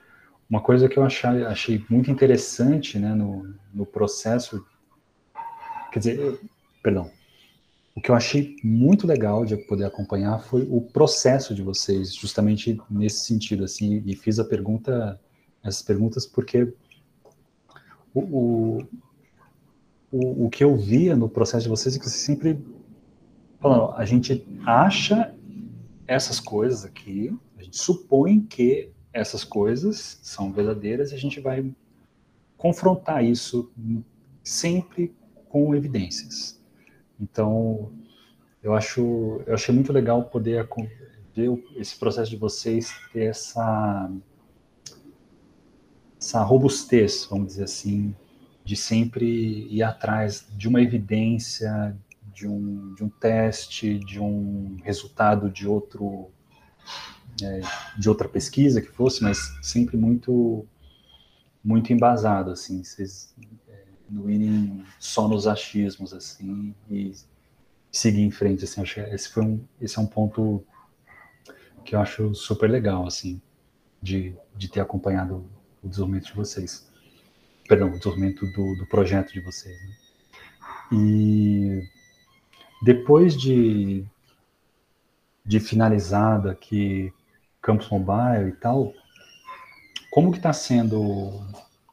uma 0.49 0.61
coisa 0.61 0.89
que 0.89 0.99
eu 0.99 1.03
achei, 1.03 1.45
achei 1.45 1.85
muito 1.89 2.11
interessante 2.11 2.99
né, 2.99 3.15
no, 3.15 3.55
no 3.73 3.87
processo, 3.87 4.65
quer 5.91 5.99
dizer, 5.99 6.41
perdão, 6.83 7.11
o 7.95 8.01
que 8.01 8.11
eu 8.11 8.15
achei 8.15 8.57
muito 8.63 9.07
legal 9.07 9.45
de 9.45 9.57
poder 9.57 9.85
acompanhar 9.85 10.39
foi 10.41 10.67
o 10.71 10.81
processo 10.81 11.55
de 11.55 11.63
vocês, 11.63 12.15
justamente 12.15 12.81
nesse 12.91 13.27
sentido, 13.27 13.65
assim, 13.65 14.03
e 14.07 14.17
fiz 14.17 14.39
a 14.39 14.45
pergunta 14.45 15.21
essas 15.63 15.83
perguntas 15.83 16.27
porque 16.27 16.73
o, 18.15 18.83
o, 20.11 20.45
o, 20.47 20.51
que 20.51 20.63
eu 20.63 20.77
via 20.77 21.17
no 21.17 21.29
processo 21.29 21.63
de 21.63 21.69
vocês 21.69 21.97
é 21.97 21.99
que 21.99 22.05
vocês 22.05 22.23
sempre 22.23 22.63
falam, 23.61 23.95
a 23.97 24.05
gente 24.05 24.47
acha 24.67 25.35
essas 26.07 26.39
coisas 26.39 26.85
aqui, 26.85 27.35
a 27.57 27.63
gente 27.63 27.79
supõe 27.79 28.41
que 28.41 28.91
essas 29.13 29.45
coisas 29.45 30.19
são 30.23 30.53
verdadeiras 30.53 31.13
e 31.13 31.15
a 31.15 31.19
gente 31.19 31.41
vai 31.41 31.73
confrontar 32.57 33.25
isso 33.25 33.71
sempre 34.43 35.15
com 35.49 35.75
evidências. 35.75 36.61
Então, 37.21 37.93
eu 38.63 38.75
acho, 38.75 39.43
eu 39.47 39.55
achei 39.55 39.75
muito 39.75 39.93
legal 39.93 40.25
poder 40.25 40.69
ver 41.35 41.51
esse 41.77 41.99
processo 41.99 42.31
de 42.31 42.37
vocês 42.37 42.93
ter 43.13 43.25
essa 43.25 44.11
essa 46.23 46.41
robustez, 46.41 47.27
vamos 47.29 47.49
dizer 47.49 47.65
assim, 47.65 48.15
de 48.65 48.77
sempre 48.77 49.67
ir 49.69 49.83
atrás 49.83 50.47
de 50.57 50.69
uma 50.69 50.81
evidência, 50.81 51.97
de 52.33 52.47
um, 52.47 52.95
de 52.95 53.03
um 53.03 53.09
teste, 53.09 53.99
de 53.99 54.21
um 54.21 54.77
resultado 54.85 55.51
de 55.51 55.67
outro 55.67 56.31
é, 57.43 57.61
de 57.99 58.09
outra 58.09 58.29
pesquisa 58.29 58.81
que 58.81 58.89
fosse, 58.89 59.21
mas 59.21 59.39
sempre 59.61 59.97
muito 59.97 60.65
muito 61.65 61.93
embasado, 61.93 62.51
assim, 62.53 62.83
vocês 62.85 63.35
é, 63.69 63.85
não 64.09 64.31
irem 64.31 64.85
só 65.01 65.27
nos 65.27 65.47
achismos, 65.47 66.13
assim, 66.13 66.75
e 66.89 67.13
seguir 67.91 68.23
em 68.23 68.31
frente, 68.31 68.65
assim, 68.65 68.81
acho 68.81 68.95
que 68.95 69.01
esse 69.01 69.29
foi 69.29 69.45
um, 69.45 69.65
esse 69.81 69.99
é 69.99 70.03
um 70.03 70.07
ponto 70.07 70.65
que 71.85 71.95
eu 71.97 72.01
acho 72.01 72.35
super 72.35 72.69
legal, 72.71 73.07
assim, 73.07 73.41
de, 74.01 74.37
de 74.57 74.69
ter 74.69 74.81
acompanhado 74.81 75.49
o 75.83 75.89
desenvolvimento 75.89 76.27
de 76.27 76.35
vocês. 76.35 76.89
Perdão, 77.69 77.89
o 77.89 77.99
desenvolvimento 77.99 78.47
do, 78.53 78.77
do 78.77 78.87
projeto 78.87 79.33
de 79.33 79.41
vocês. 79.41 79.79
Né? 79.81 79.95
E 80.93 81.83
depois 82.83 83.35
de, 83.35 84.05
de 85.45 85.61
finalizado 85.61 86.51
aqui 86.51 87.13
Campus 87.61 87.89
Mobile 87.89 88.49
e 88.49 88.53
tal, 88.53 88.93
como 90.11 90.31
que 90.31 90.39
está 90.39 90.53
sendo 90.53 91.01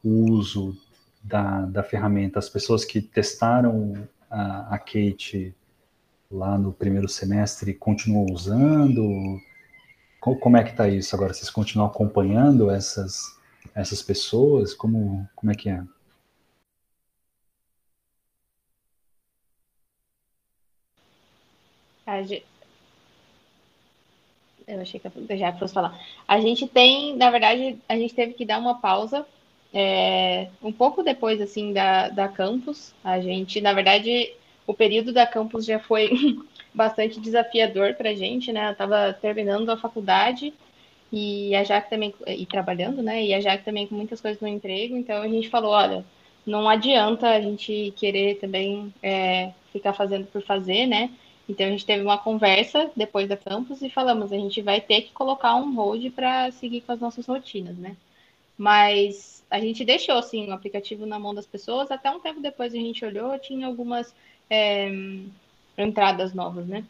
o 0.02 0.30
uso 0.30 0.76
da, 1.22 1.62
da 1.62 1.82
ferramenta? 1.82 2.38
As 2.38 2.48
pessoas 2.48 2.84
que 2.84 3.00
testaram 3.00 4.06
a, 4.28 4.74
a 4.74 4.78
Kate 4.78 5.54
lá 6.30 6.58
no 6.58 6.72
primeiro 6.72 7.08
semestre 7.08 7.72
continuam 7.72 8.26
usando? 8.30 9.40
Como 10.20 10.56
é 10.56 10.62
que 10.62 10.70
está 10.70 10.88
isso 10.88 11.14
agora? 11.16 11.32
Vocês 11.32 11.48
continuam 11.48 11.88
acompanhando 11.88 12.70
essas 12.70 13.39
essas 13.74 14.02
pessoas? 14.02 14.74
Como, 14.74 15.28
como 15.34 15.52
é 15.52 15.54
que 15.54 15.68
é? 15.68 15.82
Eu 24.66 24.80
achei 24.80 25.00
que 25.00 25.06
eu 25.06 25.38
já 25.38 25.52
fosse 25.52 25.74
falar. 25.74 25.98
A 26.26 26.40
gente 26.40 26.66
tem, 26.66 27.16
na 27.16 27.30
verdade, 27.30 27.78
a 27.88 27.96
gente 27.96 28.14
teve 28.14 28.34
que 28.34 28.44
dar 28.44 28.58
uma 28.58 28.80
pausa 28.80 29.26
é, 29.72 30.48
um 30.62 30.72
pouco 30.72 31.02
depois 31.02 31.40
assim 31.40 31.72
da, 31.72 32.08
da 32.08 32.28
campus. 32.28 32.94
A 33.02 33.20
gente, 33.20 33.60
na 33.60 33.72
verdade, 33.72 34.32
o 34.66 34.74
período 34.74 35.12
da 35.12 35.26
campus 35.26 35.64
já 35.64 35.78
foi 35.78 36.10
bastante 36.74 37.20
desafiador 37.20 37.94
para 37.94 38.10
a 38.10 38.14
gente, 38.14 38.52
né? 38.52 38.68
Eu 38.68 38.72
estava 38.72 39.12
terminando 39.12 39.70
a 39.70 39.76
faculdade 39.76 40.52
e 41.12 41.54
a 41.54 41.64
Jaque 41.64 41.90
também, 41.90 42.14
e 42.26 42.46
trabalhando, 42.46 43.02
né? 43.02 43.24
E 43.24 43.34
a 43.34 43.40
Jaque 43.40 43.64
também 43.64 43.86
com 43.86 43.94
muitas 43.94 44.20
coisas 44.20 44.40
no 44.40 44.48
emprego, 44.48 44.96
então 44.96 45.22
a 45.22 45.28
gente 45.28 45.48
falou, 45.48 45.72
olha, 45.72 46.04
não 46.46 46.68
adianta 46.68 47.28
a 47.28 47.40
gente 47.40 47.92
querer 47.96 48.36
também 48.36 48.92
é, 49.02 49.52
ficar 49.72 49.92
fazendo 49.92 50.26
por 50.26 50.42
fazer, 50.42 50.86
né? 50.86 51.10
Então 51.48 51.66
a 51.66 51.70
gente 51.70 51.84
teve 51.84 52.02
uma 52.02 52.18
conversa 52.18 52.90
depois 52.94 53.28
da 53.28 53.36
campus 53.36 53.82
e 53.82 53.90
falamos, 53.90 54.32
a 54.32 54.36
gente 54.36 54.62
vai 54.62 54.80
ter 54.80 55.02
que 55.02 55.12
colocar 55.12 55.56
um 55.56 55.74
hold 55.74 56.10
para 56.12 56.50
seguir 56.52 56.80
com 56.82 56.92
as 56.92 57.00
nossas 57.00 57.26
rotinas, 57.26 57.76
né? 57.76 57.96
Mas 58.56 59.44
a 59.50 59.58
gente 59.58 59.84
deixou 59.84 60.16
assim 60.16 60.48
o 60.48 60.52
aplicativo 60.52 61.06
na 61.06 61.18
mão 61.18 61.34
das 61.34 61.46
pessoas, 61.46 61.90
até 61.90 62.10
um 62.10 62.20
tempo 62.20 62.40
depois 62.40 62.72
a 62.72 62.76
gente 62.76 63.04
olhou, 63.04 63.36
tinha 63.38 63.66
algumas 63.66 64.14
é, 64.48 64.88
entradas 65.76 66.32
novas, 66.32 66.66
né? 66.66 66.84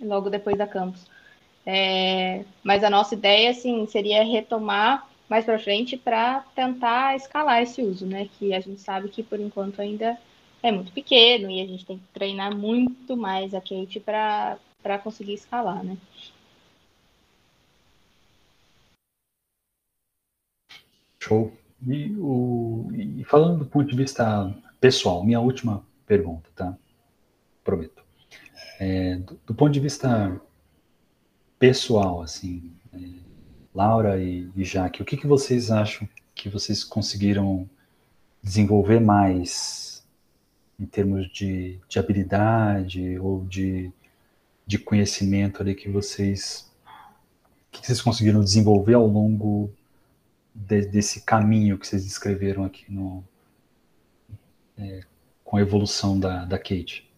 Logo 0.00 0.28
depois 0.28 0.58
da 0.58 0.66
campus. 0.66 1.06
É, 1.66 2.44
mas 2.62 2.82
a 2.82 2.90
nossa 2.90 3.14
ideia, 3.14 3.50
assim, 3.50 3.86
seria 3.86 4.24
retomar 4.24 5.08
mais 5.28 5.44
para 5.44 5.58
frente 5.58 5.96
para 5.96 6.40
tentar 6.54 7.14
escalar 7.14 7.62
esse 7.62 7.80
uso, 7.82 8.04
né? 8.06 8.28
Que 8.38 8.52
a 8.52 8.60
gente 8.60 8.80
sabe 8.80 9.08
que 9.08 9.22
por 9.22 9.38
enquanto 9.38 9.80
ainda 9.80 10.18
é 10.62 10.72
muito 10.72 10.92
pequeno 10.92 11.50
e 11.50 11.60
a 11.60 11.66
gente 11.66 11.86
tem 11.86 11.98
que 11.98 12.04
treinar 12.12 12.54
muito 12.54 13.16
mais 13.16 13.54
a 13.54 13.60
Kate 13.60 14.00
para 14.00 14.98
conseguir 15.02 15.34
escalar, 15.34 15.84
né? 15.84 15.96
Show. 21.22 21.52
E, 21.86 22.14
o, 22.18 22.88
e 22.92 23.24
falando 23.24 23.60
do 23.60 23.66
ponto 23.66 23.88
de 23.88 23.96
vista 23.96 24.54
pessoal, 24.80 25.24
minha 25.24 25.40
última 25.40 25.84
pergunta, 26.06 26.50
tá? 26.54 26.76
Prometo. 27.62 28.02
É, 28.78 29.16
do, 29.16 29.38
do, 29.46 29.54
ponto 29.54 29.70
de 29.70 29.80
vista 29.80 30.40
pessoal, 31.60 32.22
assim, 32.22 32.72
é, 32.90 32.98
Laura 33.74 34.18
e, 34.18 34.50
e 34.56 34.64
Jaque, 34.64 35.02
o 35.02 35.04
que, 35.04 35.16
que 35.16 35.26
vocês 35.26 35.70
acham 35.70 36.08
que 36.34 36.48
vocês 36.48 36.82
conseguiram 36.82 37.68
desenvolver 38.42 38.98
mais 38.98 40.02
em 40.78 40.86
termos 40.86 41.30
de, 41.30 41.78
de 41.86 41.98
habilidade 41.98 43.18
ou 43.18 43.44
de, 43.44 43.92
de 44.66 44.78
conhecimento 44.78 45.60
ali 45.60 45.74
que 45.74 45.90
vocês 45.90 46.68
que 47.70 47.86
vocês 47.86 48.00
conseguiram 48.02 48.42
desenvolver 48.42 48.94
ao 48.94 49.06
longo 49.06 49.70
de, 50.54 50.86
desse 50.86 51.20
caminho 51.20 51.78
que 51.78 51.86
vocês 51.86 52.04
descreveram 52.04 52.64
aqui 52.64 52.90
no, 52.90 53.22
é, 54.78 55.02
com 55.44 55.58
a 55.58 55.60
evolução 55.60 56.18
da, 56.18 56.46
da 56.46 56.58
Kate? 56.58 57.09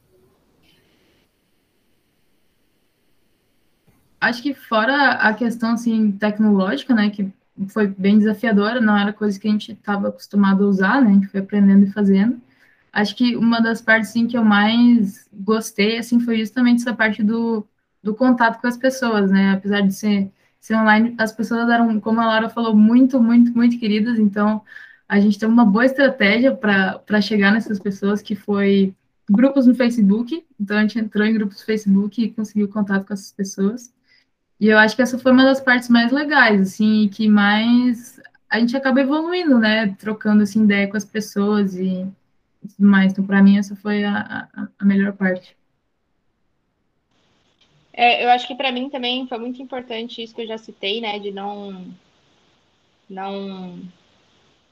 Acho 4.23 4.43
que 4.43 4.55
fora 4.55 5.13
a 5.15 5.35
questão 5.35 5.73
assim 5.73 6.13
tecnológica, 6.13 6.95
né, 6.95 7.11
que 7.11 7.29
foi 7.69 7.89
bem 7.89 8.19
desafiadora, 8.19 8.81
não 8.81 8.97
era 8.97 9.13
coisa 9.13 9.39
que 9.39 9.49
a 9.49 9.51
gente 9.51 9.73
estava 9.73 10.09
acostumado 10.09 10.65
a 10.65 10.69
usar, 10.69 11.03
né, 11.03 11.11
a 11.11 11.13
gente 11.15 11.27
foi 11.27 11.41
aprendendo 11.41 11.87
e 11.87 11.93
fazendo. 11.93 12.41
Acho 12.93 13.17
que 13.17 13.37
uma 13.37 13.61
das 13.61 13.83
partes 13.83 14.11
assim, 14.11 14.27
que 14.27 14.37
eu 14.37 14.45
mais 14.45 15.29
gostei 15.33 15.99
assim 15.99 16.21
foi 16.21 16.39
justamente 16.39 16.83
essa 16.83 16.95
parte 16.95 17.23
do, 17.23 17.67
do 18.03 18.15
contato 18.15 18.61
com 18.61 18.67
as 18.67 18.77
pessoas, 18.77 19.31
né? 19.31 19.53
Apesar 19.53 19.81
de 19.81 19.93
ser, 19.95 20.31
ser 20.61 20.77
online, 20.77 21.15
as 21.19 21.33
pessoas 21.33 21.69
eram, 21.69 21.99
como 22.01 22.21
a 22.21 22.27
Laura 22.27 22.49
falou, 22.51 22.77
muito, 22.77 23.21
muito, 23.21 23.53
muito 23.57 23.79
queridas, 23.79 24.19
então 24.19 24.63
a 25.09 25.19
gente 25.21 25.39
tem 25.39 25.49
uma 25.49 25.65
boa 25.65 25.87
estratégia 25.87 26.55
para 26.55 27.21
chegar 27.21 27.53
nessas 27.53 27.79
pessoas, 27.79 28.23
que 28.23 28.35
foi 28.37 28.95
grupos 29.29 29.67
no 29.67 29.75
Facebook, 29.75 30.45
então 30.61 30.77
a 30.77 30.83
gente 30.83 30.99
entrou 30.99 31.27
em 31.27 31.35
grupos 31.35 31.61
no 31.61 31.67
Facebook 31.67 32.23
e 32.23 32.31
conseguiu 32.31 32.69
contato 32.69 33.07
com 33.07 33.15
essas 33.15 33.33
pessoas. 33.33 33.93
E 34.63 34.69
eu 34.69 34.79
acho 34.79 34.95
que 34.95 35.03
essa 35.03 35.19
foi 35.19 35.33
uma 35.33 35.43
das 35.43 35.61
partes 35.61 35.89
mais 35.89 36.13
legais, 36.13 36.61
assim, 36.61 37.09
que 37.09 37.27
mais 37.27 38.21
a 38.49 38.61
gente 38.61 38.77
acaba 38.77 39.01
evoluindo, 39.01 39.59
né? 39.59 39.93
Trocando 39.99 40.45
assim, 40.45 40.63
ideia 40.63 40.87
com 40.87 40.97
as 40.97 41.05
pessoas 41.05 41.75
e 41.75 42.07
tudo 42.61 42.89
mais. 42.89 43.11
Então, 43.11 43.27
para 43.27 43.43
mim, 43.43 43.59
essa 43.59 43.75
foi 43.75 44.05
a, 44.05 44.47
a, 44.55 44.69
a 44.79 44.85
melhor 44.85 45.15
parte. 45.15 45.57
É, 47.93 48.25
eu 48.25 48.31
acho 48.31 48.47
que 48.47 48.55
para 48.55 48.71
mim 48.71 48.89
também 48.89 49.27
foi 49.27 49.37
muito 49.39 49.61
importante 49.61 50.23
isso 50.23 50.33
que 50.33 50.43
eu 50.43 50.47
já 50.47 50.59
citei, 50.59 51.01
né? 51.01 51.19
De 51.19 51.33
não, 51.33 51.85
não 53.11 53.81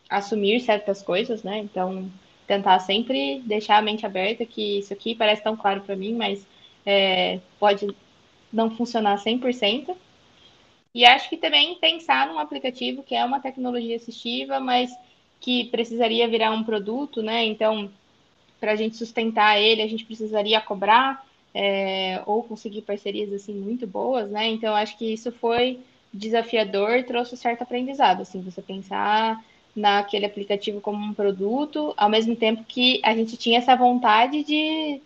assumir 0.09 0.61
certas 0.61 1.03
coisas, 1.03 1.43
né? 1.43 1.59
Então, 1.59 2.09
tentar 2.47 2.79
sempre 2.79 3.43
deixar 3.45 3.79
a 3.79 3.83
mente 3.83 4.07
aberta 4.07 4.47
que 4.47 4.79
isso 4.79 4.93
aqui 4.93 5.17
parece 5.17 5.43
tão 5.43 5.57
claro 5.57 5.81
para 5.81 5.97
mim, 5.97 6.15
mas 6.15 6.47
é, 6.87 7.41
pode 7.59 7.89
não 8.53 8.71
funcionar 8.71 9.19
100%. 9.19 9.97
E 10.95 11.05
acho 11.05 11.29
que 11.29 11.37
também 11.37 11.77
pensar 11.77 12.27
num 12.27 12.39
aplicativo 12.39 13.03
que 13.03 13.15
é 13.15 13.25
uma 13.25 13.41
tecnologia 13.41 13.97
assistiva, 13.97 14.59
mas 14.59 14.91
que 15.41 15.65
precisaria 15.67 16.29
virar 16.29 16.51
um 16.51 16.65
produto, 16.65 17.23
né? 17.23 17.45
Então, 17.45 17.91
para 18.61 18.73
a 18.73 18.77
gente 18.77 18.97
sustentar 18.97 19.59
ele, 19.61 19.83
a 19.83 19.89
gente 19.89 20.05
precisaria 20.05 20.61
cobrar 20.61 21.25
é, 21.55 22.23
ou 22.27 22.43
conseguir 22.43 22.83
parcerias 22.83 23.33
assim 23.33 23.55
muito 23.55 23.87
boas, 23.87 24.31
né? 24.31 24.49
Então, 24.49 24.75
acho 24.75 24.99
que 24.99 25.13
isso 25.13 25.33
foi 25.33 25.81
desafiador, 26.13 27.05
trouxe 27.05 27.37
certo 27.37 27.63
aprendizado, 27.63 28.23
assim, 28.23 28.43
você 28.43 28.61
pensar 28.61 29.43
naquele 29.75 30.27
aplicativo 30.27 30.81
como 30.81 30.99
um 30.99 31.15
produto, 31.15 31.95
ao 31.97 32.09
mesmo 32.09 32.35
tempo 32.35 32.65
que 32.65 33.01
a 33.05 33.15
gente 33.15 33.37
tinha 33.37 33.59
essa 33.59 33.77
vontade 33.77 34.43
de 34.43 35.01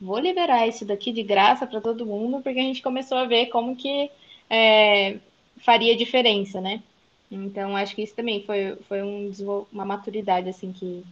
vou 0.00 0.18
liberar 0.18 0.66
isso 0.66 0.84
daqui 0.84 1.12
de 1.12 1.22
graça 1.22 1.66
para 1.66 1.80
todo 1.80 2.06
mundo, 2.06 2.40
porque 2.42 2.58
a 2.58 2.62
gente 2.62 2.82
começou 2.82 3.18
a 3.18 3.26
ver 3.26 3.46
como 3.46 3.76
que 3.76 4.10
é, 4.48 5.18
faria 5.58 5.96
diferença, 5.96 6.60
né? 6.60 6.82
Então, 7.30 7.76
acho 7.76 7.94
que 7.94 8.02
isso 8.02 8.14
também 8.14 8.42
foi, 8.44 8.76
foi 8.88 9.02
um, 9.02 9.30
uma 9.72 9.84
maturidade, 9.84 10.48
assim, 10.48 10.72
que, 10.72 11.04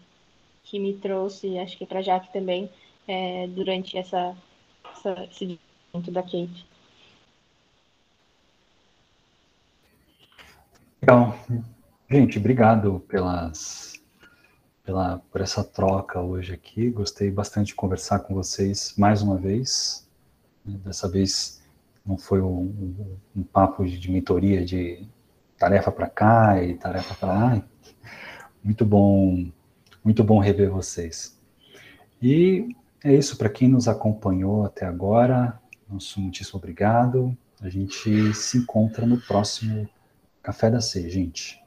que 0.65 0.79
me 0.79 0.95
trouxe, 0.95 1.59
acho 1.59 1.77
que 1.77 1.85
para 1.85 2.01
Jaque 2.03 2.33
também, 2.33 2.71
é, 3.07 3.47
durante 3.49 3.99
essa, 3.99 4.35
essa, 4.93 5.25
esse 5.31 5.59
desenvolvimento 5.93 6.11
da 6.11 6.23
Kate. 6.23 6.67
Legal. 11.03 11.39
Gente, 12.11 12.39
obrigado 12.39 13.01
pelas 13.09 13.96
pela, 14.87 15.19
por 15.31 15.41
essa 15.41 15.65
troca 15.65 16.21
hoje 16.21 16.55
aqui. 16.55 16.89
Gostei 16.89 17.29
bastante 17.29 17.69
de 17.69 17.75
conversar 17.75 18.21
com 18.21 18.35
vocês 18.35 18.95
mais 18.97 19.21
uma 19.21 19.37
vez. 19.37 20.09
Dessa 20.65 21.09
vez 21.09 21.61
não 22.07 22.17
foi 22.17 22.41
um, 22.41 22.61
um, 22.61 23.17
um 23.39 23.43
papo 23.43 23.85
de 23.85 24.11
mentoria 24.11 24.65
de 24.65 25.05
tarefa 25.59 25.91
para 25.91 26.09
cá 26.09 26.63
e 26.63 26.75
tarefa 26.75 27.15
para 27.15 27.29
lá. 27.35 27.63
Muito 28.63 28.85
bom, 28.85 29.51
muito 30.05 30.23
bom 30.23 30.39
rever 30.39 30.71
vocês. 30.71 31.37
E 32.23 32.69
é 33.03 33.13
isso 33.13 33.37
para 33.37 33.49
quem 33.49 33.69
nos 33.69 33.89
acompanhou 33.89 34.65
até 34.65 34.87
agora. 34.87 35.61
Nosso 35.89 36.21
muitíssimo 36.21 36.59
obrigado. 36.59 37.37
A 37.61 37.69
gente 37.69 38.33
se 38.35 38.59
encontra 38.59 39.05
no 39.05 39.21
próximo 39.21 39.89
Café 40.43 40.71
da 40.71 40.81
C, 40.81 41.09
gente. 41.11 41.61